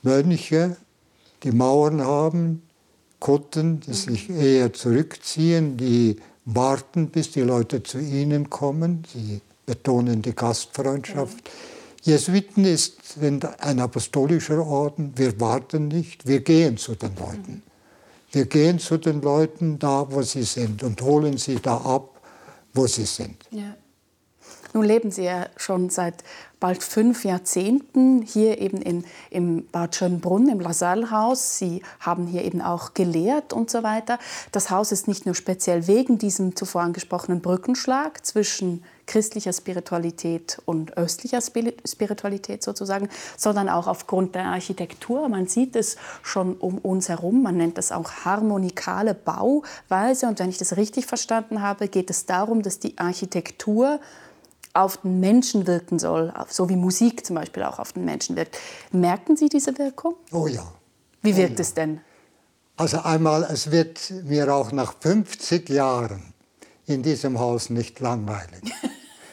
Mönche, 0.02 0.76
die 1.42 1.52
Mauern 1.52 2.00
haben, 2.00 2.62
Kutten, 3.20 3.80
die 3.80 3.92
sich 3.92 4.30
eher 4.30 4.72
zurückziehen, 4.72 5.76
die 5.76 6.16
warten, 6.46 7.10
bis 7.10 7.30
die 7.32 7.42
Leute 7.42 7.82
zu 7.82 7.98
ihnen 7.98 8.48
kommen. 8.48 9.04
Sie 9.12 9.42
betonen 9.66 10.22
die 10.22 10.34
Gastfreundschaft. 10.34 11.50
Jesuiten 12.00 12.64
ist 12.64 13.18
ein 13.60 13.78
apostolischer 13.78 14.66
Orden. 14.66 15.12
Wir 15.14 15.38
warten 15.38 15.88
nicht, 15.88 16.26
wir 16.26 16.40
gehen 16.40 16.78
zu 16.78 16.94
den 16.94 17.14
Leuten. 17.14 17.62
Wir 18.32 18.46
gehen 18.46 18.78
zu 18.78 18.96
den 18.96 19.20
Leuten 19.20 19.78
da, 19.78 20.06
wo 20.10 20.22
sie 20.22 20.42
sind 20.42 20.82
und 20.82 21.00
holen 21.02 21.36
sie 21.36 21.56
da 21.56 21.76
ab, 21.76 22.20
wo 22.72 22.86
sie 22.86 23.04
sind. 23.04 23.36
Ja. 23.50 23.74
Nun 24.74 24.84
leben 24.84 25.10
Sie 25.10 25.24
ja 25.24 25.48
schon 25.56 25.90
seit 25.90 26.24
bald 26.58 26.82
fünf 26.82 27.24
Jahrzehnten 27.24 28.22
hier 28.22 28.58
eben 28.58 28.80
in, 28.80 29.04
im 29.28 29.66
Bad 29.66 29.96
Schönbrunn, 29.96 30.48
im 30.48 30.60
Lassalle-Haus. 30.60 31.58
Sie 31.58 31.82
haben 32.00 32.26
hier 32.26 32.42
eben 32.44 32.62
auch 32.62 32.94
gelehrt 32.94 33.52
und 33.52 33.70
so 33.70 33.82
weiter. 33.82 34.18
Das 34.50 34.70
Haus 34.70 34.90
ist 34.90 35.08
nicht 35.08 35.26
nur 35.26 35.34
speziell 35.34 35.86
wegen 35.88 36.16
diesem 36.16 36.56
zuvor 36.56 36.82
angesprochenen 36.82 37.42
Brückenschlag 37.42 38.24
zwischen 38.24 38.82
christlicher 39.12 39.52
Spiritualität 39.52 40.62
und 40.64 40.96
östlicher 40.96 41.42
Spiritualität 41.42 42.62
sozusagen, 42.62 43.10
sondern 43.36 43.68
auch 43.68 43.86
aufgrund 43.86 44.34
der 44.34 44.46
Architektur. 44.46 45.28
Man 45.28 45.46
sieht 45.46 45.76
es 45.76 45.96
schon 46.22 46.56
um 46.56 46.78
uns 46.78 47.10
herum. 47.10 47.42
Man 47.42 47.58
nennt 47.58 47.76
das 47.76 47.92
auch 47.92 48.10
harmonikale 48.24 49.12
Bauweise. 49.12 50.28
Und 50.28 50.38
wenn 50.38 50.48
ich 50.48 50.56
das 50.56 50.78
richtig 50.78 51.04
verstanden 51.04 51.60
habe, 51.60 51.88
geht 51.88 52.08
es 52.08 52.24
darum, 52.24 52.62
dass 52.62 52.78
die 52.78 52.96
Architektur 52.96 54.00
auf 54.72 54.96
den 54.96 55.20
Menschen 55.20 55.66
wirken 55.66 55.98
soll, 55.98 56.32
so 56.48 56.70
wie 56.70 56.76
Musik 56.76 57.26
zum 57.26 57.36
Beispiel 57.36 57.64
auch 57.64 57.78
auf 57.78 57.92
den 57.92 58.06
Menschen 58.06 58.34
wirkt. 58.36 58.56
Merken 58.92 59.36
Sie 59.36 59.50
diese 59.50 59.76
Wirkung? 59.76 60.14
Oh 60.32 60.46
ja. 60.46 60.64
Wie 61.20 61.36
wirkt 61.36 61.52
oh 61.52 61.56
ja. 61.56 61.60
es 61.60 61.74
denn? 61.74 62.00
Also 62.78 63.00
einmal, 63.00 63.42
es 63.42 63.70
wird 63.70 64.10
mir 64.24 64.54
auch 64.54 64.72
nach 64.72 64.94
50 64.98 65.68
Jahren 65.68 66.32
in 66.86 67.02
diesem 67.02 67.38
Haus 67.38 67.68
nicht 67.68 68.00
langweilig. 68.00 68.62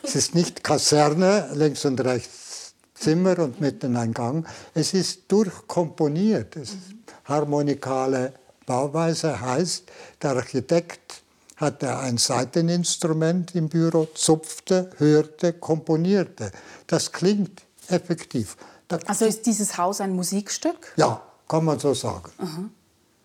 es 0.10 0.16
ist 0.16 0.34
nicht 0.34 0.64
Kaserne, 0.64 1.50
links 1.54 1.86
und 1.86 2.02
rechts 2.02 2.74
Zimmer 2.96 3.38
und 3.38 3.62
mitten 3.62 3.96
ein 3.96 4.12
Gang. 4.12 4.44
Es 4.74 4.96
ist 4.96 5.32
durchkomponiert. 5.32 6.56
Es 6.56 6.70
ist 6.72 6.80
harmonikale 7.26 8.34
Bauweise 8.66 9.40
heißt, 9.40 9.84
der 10.22 10.32
Architekt 10.32 11.22
hatte 11.58 11.96
ein 11.96 12.18
Saiteninstrument 12.18 13.54
im 13.54 13.70
Büro, 13.70 14.08
zupfte, 14.16 14.90
hörte, 14.98 15.54
komponierte. 15.54 16.52
Das 16.88 17.12
klingt 17.12 17.62
effektiv. 17.88 18.58
Da 18.88 18.98
also 19.06 19.26
ist 19.26 19.46
dieses 19.46 19.78
Haus 19.78 20.02
ein 20.02 20.16
Musikstück? 20.16 20.94
Ja, 20.96 21.22
kann 21.48 21.66
man 21.66 21.78
so 21.78 21.94
sagen. 21.94 22.32
Aha. 22.40 22.70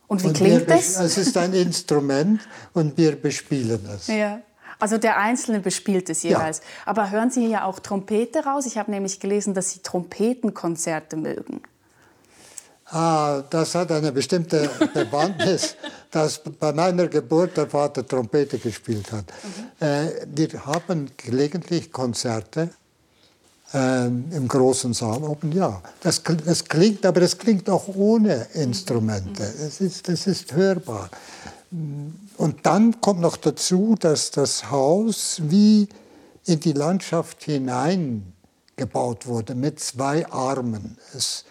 Und 0.06 0.22
wie 0.22 0.28
und 0.28 0.36
klingt 0.36 0.68
es? 0.68 0.98
Es 0.98 1.16
ist 1.16 1.36
ein 1.38 1.54
Instrument 1.54 2.40
und 2.74 2.98
wir 2.98 3.16
bespielen 3.16 3.88
es. 3.94 4.08
Ja. 4.08 4.40
Also 4.84 4.98
der 4.98 5.16
Einzelne 5.16 5.60
bespielt 5.60 6.10
es 6.10 6.24
jeweils. 6.24 6.58
Ja. 6.58 6.64
Aber 6.84 7.10
hören 7.10 7.30
Sie 7.30 7.46
hier 7.46 7.64
auch 7.64 7.78
Trompete 7.78 8.44
raus? 8.44 8.66
Ich 8.66 8.76
habe 8.76 8.90
nämlich 8.90 9.18
gelesen, 9.18 9.54
dass 9.54 9.70
Sie 9.70 9.78
Trompetenkonzerte 9.78 11.16
mögen. 11.16 11.62
Ah, 12.90 13.42
das 13.48 13.74
hat 13.74 13.90
eine 13.90 14.12
bestimmte 14.12 14.68
Bewandtnis, 14.92 15.76
dass 16.10 16.38
bei 16.38 16.74
meiner 16.74 17.08
Geburt 17.08 17.56
der 17.56 17.66
Vater 17.66 18.06
Trompete 18.06 18.58
gespielt 18.58 19.10
hat. 19.10 19.24
Mhm. 19.80 19.86
Äh, 19.86 20.08
wir 20.26 20.66
haben 20.66 21.10
gelegentlich 21.16 21.90
Konzerte 21.90 22.68
äh, 23.72 24.04
im 24.04 24.46
großen 24.46 24.92
Saal 24.92 25.22
oben, 25.22 25.52
ja. 25.52 25.80
Das, 26.02 26.22
das, 26.44 26.62
klingt, 26.62 27.06
aber 27.06 27.20
das 27.20 27.38
klingt 27.38 27.70
auch 27.70 27.88
ohne 27.88 28.48
Instrumente. 28.52 29.44
Mhm. 29.44 29.66
Es 29.66 29.80
ist, 29.80 30.06
das 30.10 30.26
ist 30.26 30.52
hörbar. 30.52 31.08
Und 32.36 32.66
dann 32.66 33.00
kommt 33.00 33.20
noch 33.20 33.36
dazu, 33.36 33.96
dass 33.98 34.30
das 34.30 34.70
Haus 34.70 35.40
wie 35.44 35.88
in 36.44 36.60
die 36.60 36.72
Landschaft 36.72 37.42
hineingebaut 37.42 39.26
wurde 39.26 39.54
mit 39.54 39.80
zwei 39.80 40.30
Armen. 40.30 40.98
Es, 41.14 41.44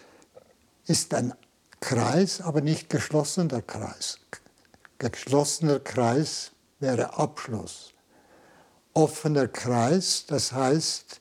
ist 0.86 1.14
ein 1.14 1.32
Kreis, 1.80 2.40
aber 2.40 2.60
nicht 2.60 2.88
geschlossener 2.88 3.62
Kreis. 3.62 4.18
Geschlossener 4.98 5.80
Kreis 5.80 6.52
wäre 6.80 7.18
Abschluss. 7.18 7.92
Offener 8.92 9.48
Kreis, 9.48 10.24
das 10.26 10.52
heißt, 10.52 11.20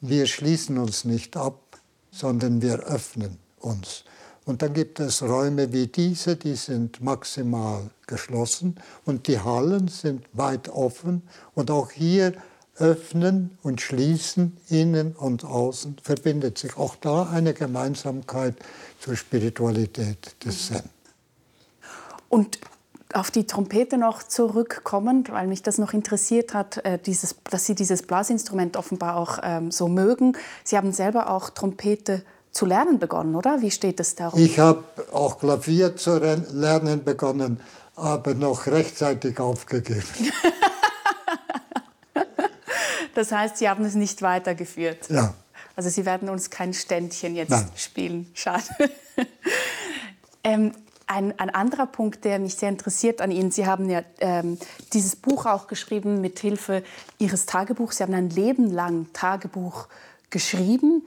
wir 0.00 0.26
schließen 0.26 0.78
uns 0.78 1.04
nicht 1.04 1.36
ab, 1.36 1.60
sondern 2.10 2.60
wir 2.60 2.80
öffnen 2.80 3.38
uns. 3.60 4.04
Und 4.44 4.60
dann 4.62 4.74
gibt 4.74 5.00
es 5.00 5.22
Räume 5.22 5.72
wie 5.72 5.86
diese, 5.86 6.36
die 6.36 6.54
sind 6.54 7.02
maximal 7.02 7.90
geschlossen 8.06 8.76
und 9.06 9.26
die 9.26 9.40
Hallen 9.40 9.88
sind 9.88 10.26
weit 10.32 10.68
offen. 10.68 11.22
Und 11.54 11.70
auch 11.70 11.90
hier 11.90 12.34
öffnen 12.76 13.56
und 13.62 13.80
schließen, 13.80 14.56
innen 14.68 15.12
und 15.12 15.44
außen, 15.44 15.96
verbindet 16.02 16.58
sich 16.58 16.76
auch 16.76 16.96
da 16.96 17.24
eine 17.30 17.54
Gemeinsamkeit 17.54 18.56
zur 19.00 19.16
Spiritualität 19.16 20.36
des 20.44 20.66
Zen. 20.66 20.82
Und 22.28 22.58
auf 23.12 23.30
die 23.30 23.46
Trompete 23.46 23.96
noch 23.96 24.24
zurückkommen, 24.24 25.24
weil 25.30 25.46
mich 25.46 25.62
das 25.62 25.78
noch 25.78 25.92
interessiert 25.92 26.52
hat, 26.52 26.84
äh, 26.84 26.98
dieses, 26.98 27.36
dass 27.48 27.64
Sie 27.64 27.76
dieses 27.76 28.02
Blasinstrument 28.02 28.76
offenbar 28.76 29.16
auch 29.16 29.38
ähm, 29.42 29.70
so 29.70 29.86
mögen. 29.86 30.36
Sie 30.64 30.76
haben 30.76 30.92
selber 30.92 31.30
auch 31.30 31.50
Trompete 31.50 32.24
zu 32.54 32.66
lernen 32.66 32.98
begonnen, 32.98 33.34
oder? 33.34 33.60
Wie 33.60 33.70
steht 33.70 34.00
es 34.00 34.14
darum? 34.14 34.40
Ich 34.40 34.58
habe 34.58 34.84
auch 35.12 35.38
Klavier 35.38 35.96
zu 35.96 36.18
lernen 36.18 37.04
begonnen, 37.04 37.60
aber 37.96 38.34
noch 38.34 38.66
rechtzeitig 38.66 39.38
aufgegeben. 39.40 40.04
das 43.14 43.32
heißt, 43.32 43.58
Sie 43.58 43.68
haben 43.68 43.84
es 43.84 43.94
nicht 43.94 44.22
weitergeführt? 44.22 45.10
Ja. 45.10 45.34
Also 45.76 45.90
Sie 45.90 46.06
werden 46.06 46.28
uns 46.28 46.50
kein 46.50 46.72
Ständchen 46.72 47.34
jetzt 47.34 47.50
Nein. 47.50 47.68
spielen. 47.76 48.30
Schade. 48.34 48.62
ähm, 50.44 50.72
ein, 51.06 51.38
ein, 51.38 51.50
anderer 51.50 51.86
Punkt, 51.86 52.24
der 52.24 52.38
mich 52.38 52.54
sehr 52.54 52.68
interessiert 52.68 53.20
an 53.20 53.30
Ihnen, 53.30 53.50
Sie 53.50 53.66
haben 53.66 53.90
ja 53.90 54.02
ähm, 54.20 54.58
dieses 54.92 55.16
Buch 55.16 55.44
auch 55.44 55.66
geschrieben 55.66 56.20
mit 56.20 56.38
Hilfe 56.38 56.82
Ihres 57.18 57.46
Tagebuchs. 57.46 57.98
Sie 57.98 58.04
haben 58.04 58.14
ein 58.14 58.30
Leben 58.30 58.70
lang 58.70 59.08
Tagebuch 59.12 59.88
geschrieben. 60.30 61.02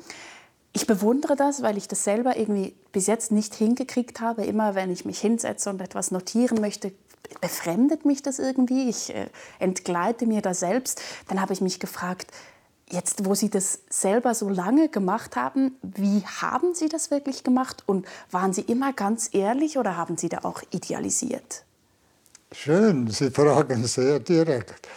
Ich 0.78 0.86
bewundere 0.86 1.36
das, 1.36 1.63
weil 1.63 1.76
ich 1.76 1.88
das 1.88 2.04
selber 2.04 2.38
irgendwie 2.38 2.76
bis 2.92 3.08
jetzt 3.08 3.32
nicht 3.32 3.56
hingekriegt 3.56 4.22
habe. 4.22 4.46
Immer 4.46 4.76
wenn 4.76 4.92
ich 4.92 5.06
mich 5.06 5.20
hinsetze 5.20 5.72
und 5.72 5.82
etwas 5.82 6.12
notieren 6.12 6.62
möchte, 6.62 6.92
befremdet 7.42 8.06
mich 8.06 8.22
das 8.22 8.38
irgendwie. 8.38 8.88
Ich 8.88 9.12
äh, 9.12 9.26
entgleite 9.58 10.28
mir 10.28 10.44
da 10.44 10.54
selbst. 10.54 11.02
Dann 11.30 11.42
habe 11.42 11.54
ich 11.54 11.62
mich 11.62 11.80
gefragt, 11.80 12.32
Jetzt, 12.90 13.26
wo 13.26 13.34
Sie 13.34 13.50
das 13.50 13.80
selber 13.90 14.34
so 14.34 14.48
lange 14.48 14.88
gemacht 14.88 15.36
haben, 15.36 15.76
wie 15.82 16.24
haben 16.26 16.74
Sie 16.74 16.88
das 16.88 17.12
wirklich 17.12 17.44
gemacht? 17.44 17.84
Und 17.86 18.06
waren 18.32 18.54
Sie 18.54 18.62
immer 18.62 18.94
ganz 18.94 19.30
ehrlich 19.34 19.78
oder 19.78 19.98
haben 19.98 20.16
Sie 20.16 20.30
da 20.30 20.44
auch 20.44 20.62
idealisiert? 20.72 21.66
Schön, 22.52 23.10
Sie 23.10 23.32
fragen 23.32 23.86
sehr 23.86 24.20
direkt. 24.20 24.88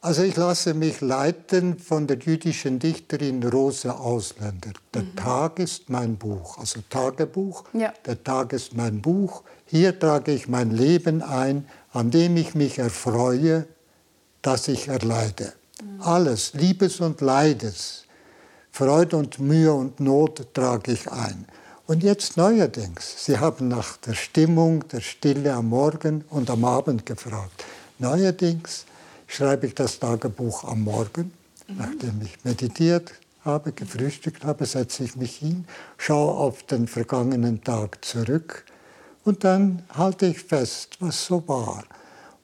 Also 0.00 0.22
ich 0.22 0.36
lasse 0.36 0.74
mich 0.74 1.00
leiten 1.00 1.78
von 1.78 2.06
der 2.06 2.18
jüdischen 2.18 2.78
Dichterin 2.78 3.42
Rose 3.42 3.94
Ausländer. 3.94 4.72
Der 4.92 5.02
mhm. 5.02 5.16
Tag 5.16 5.58
ist 5.58 5.88
mein 5.88 6.16
Buch, 6.16 6.58
also 6.58 6.80
Tagebuch. 6.90 7.64
Ja. 7.72 7.94
Der 8.04 8.22
Tag 8.22 8.52
ist 8.52 8.74
mein 8.74 9.00
Buch. 9.00 9.44
Hier 9.64 9.98
trage 9.98 10.32
ich 10.32 10.46
mein 10.46 10.70
Leben 10.70 11.22
ein, 11.22 11.66
an 11.94 12.10
dem 12.10 12.36
ich 12.36 12.54
mich 12.54 12.78
erfreue, 12.78 13.66
dass 14.42 14.68
ich 14.68 14.88
erleide. 14.88 15.54
Alles, 16.00 16.52
Liebes 16.52 17.00
und 17.00 17.22
Leides, 17.22 18.04
Freude 18.70 19.16
und 19.16 19.38
Mühe 19.38 19.72
und 19.72 20.00
Not 20.00 20.52
trage 20.52 20.92
ich 20.92 21.10
ein. 21.10 21.46
Und 21.86 22.02
jetzt 22.02 22.38
neuerdings, 22.38 23.26
Sie 23.26 23.38
haben 23.38 23.68
nach 23.68 23.98
der 23.98 24.14
Stimmung, 24.14 24.88
der 24.88 25.02
Stille 25.02 25.52
am 25.52 25.68
Morgen 25.68 26.24
und 26.30 26.48
am 26.48 26.64
Abend 26.64 27.04
gefragt. 27.04 27.62
Neuerdings 27.98 28.86
schreibe 29.26 29.66
ich 29.66 29.74
das 29.74 29.98
Tagebuch 29.98 30.64
am 30.64 30.84
Morgen, 30.84 31.32
mhm. 31.68 31.76
nachdem 31.76 32.22
ich 32.22 32.42
meditiert 32.42 33.12
habe, 33.44 33.72
gefrühstückt 33.72 34.46
habe, 34.46 34.64
setze 34.64 35.04
ich 35.04 35.16
mich 35.16 35.36
hin, 35.36 35.66
schaue 35.98 36.32
auf 36.32 36.62
den 36.62 36.88
vergangenen 36.88 37.62
Tag 37.62 38.02
zurück 38.02 38.64
und 39.24 39.44
dann 39.44 39.82
halte 39.92 40.24
ich 40.24 40.38
fest, 40.38 40.96
was 41.00 41.26
so 41.26 41.46
war. 41.46 41.84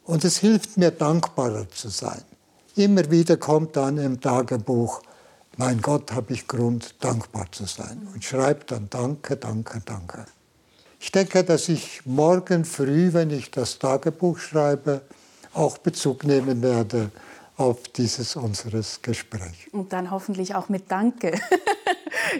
Und 0.05 0.23
es 0.25 0.37
hilft 0.37 0.77
mir, 0.77 0.91
dankbarer 0.91 1.67
zu 1.71 1.89
sein. 1.89 2.23
Immer 2.77 3.11
wieder 3.11 3.39
kommt 3.39 3.77
dann 3.77 3.97
im 3.97 4.21
Tagebuch, 4.21 5.01
mein 5.61 5.83
Gott, 5.83 6.13
habe 6.13 6.33
ich 6.33 6.49
Grund, 6.49 6.95
dankbar 7.05 7.53
zu 7.53 7.67
sein. 7.67 8.09
Und 8.15 8.25
schreibt 8.25 8.73
dann 8.73 8.89
Danke, 8.89 9.37
Danke, 9.37 9.83
Danke. 9.85 10.25
Ich 10.99 11.13
denke, 11.13 11.45
dass 11.45 11.69
ich 11.69 12.01
morgen 12.07 12.65
früh, 12.65 13.13
wenn 13.13 13.29
ich 13.29 13.51
das 13.51 13.79
Tagebuch 13.79 14.39
schreibe, 14.39 15.03
auch 15.53 15.77
Bezug 15.77 16.25
nehmen 16.25 16.63
werde 16.63 17.11
auf 17.59 17.89
dieses 17.89 18.37
unseres 18.37 19.03
Gespräch. 19.03 19.69
Und 19.73 19.93
dann 19.93 20.11
hoffentlich 20.11 20.55
auch 20.55 20.71
mit 20.71 20.91
Danke. 20.91 21.39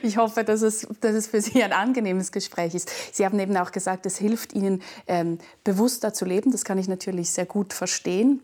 Ich 0.03 0.19
hoffe, 0.19 0.45
dass 0.45 0.63
es, 0.63 0.87
dass 1.01 1.15
es 1.15 1.27
für 1.27 1.41
Sie 1.41 1.63
ein 1.63 1.73
angenehmes 1.73 2.31
Gespräch 2.31 2.75
ist. 2.75 2.89
Sie 3.13 3.25
haben 3.25 3.39
eben 3.41 3.57
auch 3.57 3.73
gesagt, 3.73 4.07
es 4.07 4.19
hilft 4.19 4.53
Ihnen, 4.53 4.83
ähm, 5.09 5.39
bewusster 5.65 6.13
zu 6.13 6.25
leben. 6.25 6.53
Das 6.53 6.65
kann 6.65 6.79
ich 6.79 6.87
natürlich 6.87 7.31
sehr 7.31 7.47
gut 7.47 7.73
verstehen. 7.73 8.41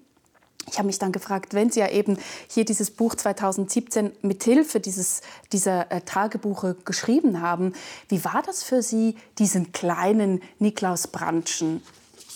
Ich 0.69 0.79
habe 0.79 0.87
mich 0.87 0.99
dann 0.99 1.13
gefragt, 1.13 1.55
wenn 1.55 1.71
Sie 1.71 1.81
ja 1.81 1.89
eben 1.89 2.19
hier 2.49 2.65
dieses 2.65 2.91
Buch 2.91 3.15
2017 3.15 4.13
mithilfe 4.23 4.81
dieses, 4.81 5.23
dieser 5.53 5.91
äh, 5.93 6.01
Tagebuche 6.01 6.77
geschrieben 6.85 7.41
haben, 7.41 7.73
wie 8.09 8.25
war 8.25 8.43
das 8.45 8.63
für 8.63 8.83
Sie, 8.83 9.17
diesen 9.39 9.73
kleinen 9.73 10.43
Niklaus 10.59 11.07
Brandschen 11.07 11.83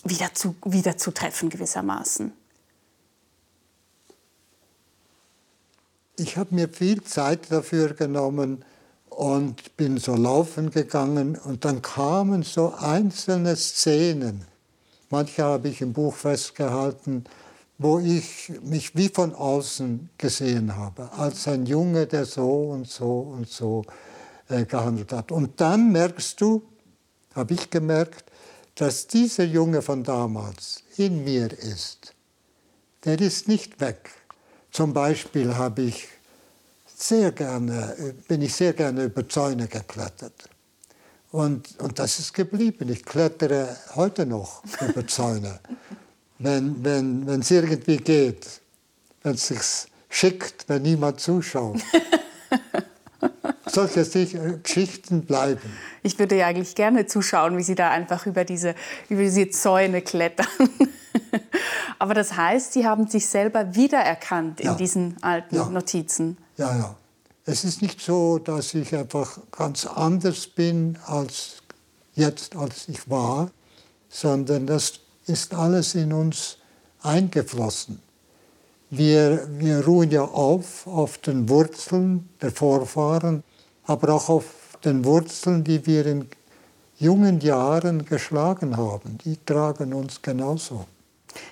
wieder 0.04 0.32
zu, 0.32 0.54
wieder 0.64 0.96
zu 0.96 1.10
treffen 1.10 1.50
gewissermaßen? 1.50 2.32
Ich 6.16 6.36
habe 6.36 6.54
mir 6.54 6.68
viel 6.68 7.02
Zeit 7.02 7.50
dafür 7.50 7.94
genommen 7.94 8.64
und 9.08 9.76
bin 9.76 9.98
so 9.98 10.14
laufen 10.14 10.70
gegangen 10.70 11.36
und 11.36 11.64
dann 11.64 11.82
kamen 11.82 12.42
so 12.42 12.74
einzelne 12.74 13.56
Szenen. 13.56 14.44
Manche 15.08 15.42
habe 15.42 15.68
ich 15.68 15.80
im 15.80 15.92
Buch 15.92 16.14
festgehalten, 16.14 17.24
wo 17.82 17.98
ich 17.98 18.52
mich 18.62 18.94
wie 18.94 19.08
von 19.08 19.34
außen 19.34 20.10
gesehen 20.18 20.76
habe, 20.76 21.10
als 21.14 21.48
ein 21.48 21.64
Junge, 21.64 22.06
der 22.06 22.26
so 22.26 22.64
und 22.68 22.86
so 22.86 23.20
und 23.20 23.48
so 23.48 23.86
äh, 24.50 24.66
gehandelt 24.66 25.14
hat. 25.14 25.32
Und 25.32 25.62
dann 25.62 25.90
merkst 25.90 26.38
du, 26.42 26.62
habe 27.34 27.54
ich 27.54 27.70
gemerkt, 27.70 28.24
dass 28.74 29.06
dieser 29.06 29.44
Junge 29.44 29.80
von 29.80 30.04
damals 30.04 30.82
in 30.98 31.24
mir 31.24 31.50
ist. 31.58 32.14
Der 33.06 33.18
ist 33.18 33.48
nicht 33.48 33.80
weg. 33.80 34.10
Zum 34.70 34.92
Beispiel 34.92 35.56
habe 35.56 35.80
ich 35.80 36.06
sehr 36.94 37.32
gerne, 37.32 38.14
bin 38.28 38.42
ich 38.42 38.54
sehr 38.54 38.74
gerne 38.74 39.04
über 39.04 39.26
Zäune 39.26 39.68
geklettert. 39.68 40.50
Und, 41.32 41.80
und 41.80 41.98
das 41.98 42.18
ist 42.18 42.34
geblieben. 42.34 42.90
Ich 42.90 43.06
klettere 43.06 43.74
heute 43.94 44.26
noch 44.26 44.62
über 44.86 45.06
Zäune 45.06 45.60
wenn 46.40 46.84
wenn 46.84 47.26
wenn, 47.26 47.40
es 47.40 47.50
irgendwie 47.50 47.98
geht, 47.98 48.60
wenn 49.22 49.34
es 49.34 49.48
sich 49.48 49.60
schickt, 50.08 50.68
wenn 50.68 50.82
niemand 50.82 51.20
zuschaut. 51.20 51.80
Solche 53.66 54.00
äh, 54.00 54.58
Geschichten 54.62 55.22
bleiben. 55.22 55.60
Ich 56.02 56.18
würde 56.18 56.36
ja 56.36 56.48
eigentlich 56.48 56.74
gerne 56.74 57.06
zuschauen, 57.06 57.56
wie 57.56 57.62
Sie 57.62 57.76
da 57.76 57.90
einfach 57.90 58.26
über 58.26 58.44
diese, 58.44 58.74
über 59.08 59.22
diese 59.22 59.48
Zäune 59.50 60.02
klettern. 60.02 60.46
Aber 61.98 62.14
das 62.14 62.36
heißt, 62.36 62.72
Sie 62.72 62.84
haben 62.84 63.06
sich 63.06 63.28
selber 63.28 63.74
wiedererkannt 63.76 64.60
in 64.60 64.66
ja. 64.66 64.74
diesen 64.74 65.22
alten 65.22 65.54
ja. 65.54 65.68
Notizen. 65.68 66.36
Ja, 66.56 66.76
ja. 66.76 66.96
Es 67.44 67.64
ist 67.64 67.82
nicht 67.82 68.00
so, 68.00 68.38
dass 68.38 68.74
ich 68.74 68.94
einfach 68.94 69.38
ganz 69.50 69.86
anders 69.86 70.46
bin 70.46 70.98
als 71.06 71.62
jetzt, 72.14 72.56
als 72.56 72.88
ich 72.88 73.08
war, 73.08 73.50
sondern 74.08 74.66
das 74.66 75.00
ist 75.30 75.54
alles 75.54 75.94
in 75.94 76.12
uns 76.12 76.58
eingeflossen. 77.02 78.02
Wir, 78.90 79.48
wir 79.58 79.86
ruhen 79.86 80.10
ja 80.10 80.24
auf 80.24 80.86
auf 80.86 81.18
den 81.18 81.48
Wurzeln 81.48 82.28
der 82.42 82.50
Vorfahren, 82.50 83.44
aber 83.84 84.14
auch 84.14 84.28
auf 84.28 84.44
den 84.84 85.04
Wurzeln, 85.04 85.62
die 85.62 85.86
wir 85.86 86.04
in 86.06 86.28
jungen 86.98 87.40
Jahren 87.40 88.04
geschlagen 88.04 88.76
haben. 88.76 89.18
Die 89.24 89.38
tragen 89.46 89.94
uns 89.94 90.20
genauso. 90.20 90.86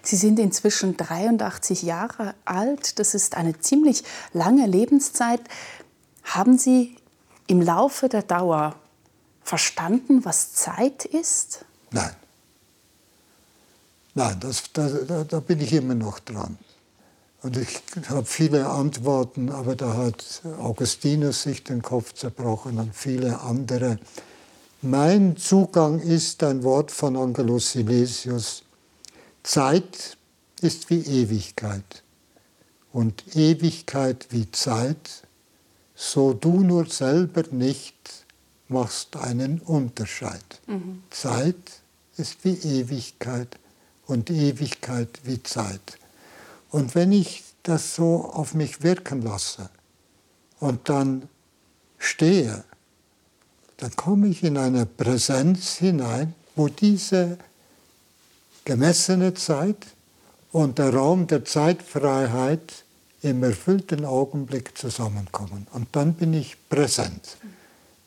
Sie 0.03 0.17
sind 0.17 0.39
inzwischen 0.39 0.97
83 0.97 1.83
Jahre 1.83 2.35
alt. 2.45 2.99
Das 2.99 3.15
ist 3.15 3.37
eine 3.37 3.59
ziemlich 3.61 4.03
lange 4.33 4.67
Lebenszeit. 4.67 5.41
Haben 6.25 6.59
Sie 6.59 6.97
im 7.47 7.63
Laufe 7.63 8.09
der 8.09 8.23
Dauer 8.23 8.75
verstanden, 9.43 10.25
was 10.25 10.53
Zeit 10.53 11.05
ist? 11.05 11.65
Nein. 11.93 12.11
Nein, 14.19 14.41
das, 14.41 14.65
da, 14.73 14.89
da 15.23 15.39
bin 15.39 15.61
ich 15.61 15.73
immer 15.73 15.95
noch 15.95 16.19
dran. 16.19 16.59
Und 17.43 17.57
ich 17.57 17.81
habe 18.09 18.25
viele 18.25 18.69
Antworten, 18.69 19.49
aber 19.49 19.77
da 19.77 19.97
hat 19.97 20.43
Augustinus 20.59 21.45
sich 21.45 21.63
den 21.63 21.83
Kopf 21.83 22.15
zerbrochen 22.15 22.81
und 22.81 22.97
viele 22.97 23.39
andere. 23.43 24.01
Mein 24.83 25.37
Zugang 25.37 26.01
ist 26.01 26.43
ein 26.43 26.65
Wort 26.65 26.91
von 26.91 27.17
Angelus 27.17 27.71
Silesius. 27.71 28.65
Zeit 29.45 30.17
ist 30.63 30.91
wie 30.91 30.99
Ewigkeit 30.99 32.03
und 32.93 33.37
Ewigkeit 33.37 34.27
wie 34.31 34.51
Zeit, 34.51 35.23
so 35.95 36.33
du 36.33 36.65
nur 36.65 36.87
selber 36.87 37.45
nicht 37.53 38.27
machst 38.67 39.15
einen 39.15 39.61
Unterscheid. 39.61 40.61
Mhm. 40.67 41.05
Zeit 41.11 41.55
ist 42.17 42.45
wie 42.45 42.55
Ewigkeit 42.55 43.57
und 44.09 44.31
Ewigkeit 44.31 45.21
wie 45.23 45.41
Zeit. 45.43 45.99
Und 46.71 46.97
wenn 46.97 47.13
ich 47.13 47.45
das 47.63 47.95
so 47.95 48.25
auf 48.25 48.55
mich 48.55 48.83
wirken 48.83 49.23
lasse 49.23 49.71
und 50.59 50.89
dann 50.89 51.29
stehe, 51.99 52.65
dann 53.77 53.95
komme 53.95 54.29
ich 54.29 54.43
in 54.43 54.57
eine 54.57 54.87
Präsenz 54.87 55.75
hinein, 55.75 56.35
wo 56.57 56.69
diese 56.69 57.39
gemessene 58.65 59.35
Zeit 59.35 59.87
und 60.51 60.79
der 60.79 60.93
Raum 60.93 61.27
der 61.27 61.45
Zeitfreiheit 61.45 62.85
im 63.23 63.43
erfüllten 63.43 64.05
Augenblick 64.05 64.77
zusammenkommen. 64.77 65.67
Und 65.73 65.89
dann 65.93 66.15
bin 66.15 66.35
ich 66.35 66.57
präsent, 66.69 67.37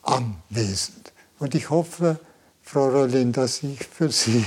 anwesend. 0.02 1.12
Und 1.38 1.54
ich 1.54 1.70
hoffe, 1.70 2.18
Frau 2.62 2.88
Rollin, 2.88 3.32
dass 3.32 3.62
ich 3.62 3.86
für 3.86 4.10
Sie 4.10 4.44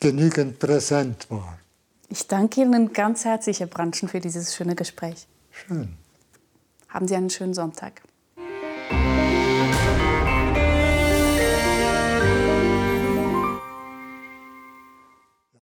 genügend 0.00 0.58
präsent 0.58 1.30
war. 1.30 1.58
Ich 2.08 2.26
danke 2.26 2.62
Ihnen 2.62 2.92
ganz 2.92 3.24
herzlich, 3.24 3.60
Herr 3.60 3.66
Brandschen, 3.66 4.08
für 4.08 4.20
dieses 4.20 4.54
schöne 4.54 4.74
Gespräch. 4.74 5.26
Schön. 5.50 5.96
Haben 6.88 7.06
Sie 7.06 7.16
einen 7.16 7.30
schönen 7.30 7.54
Sonntag. 7.54 8.02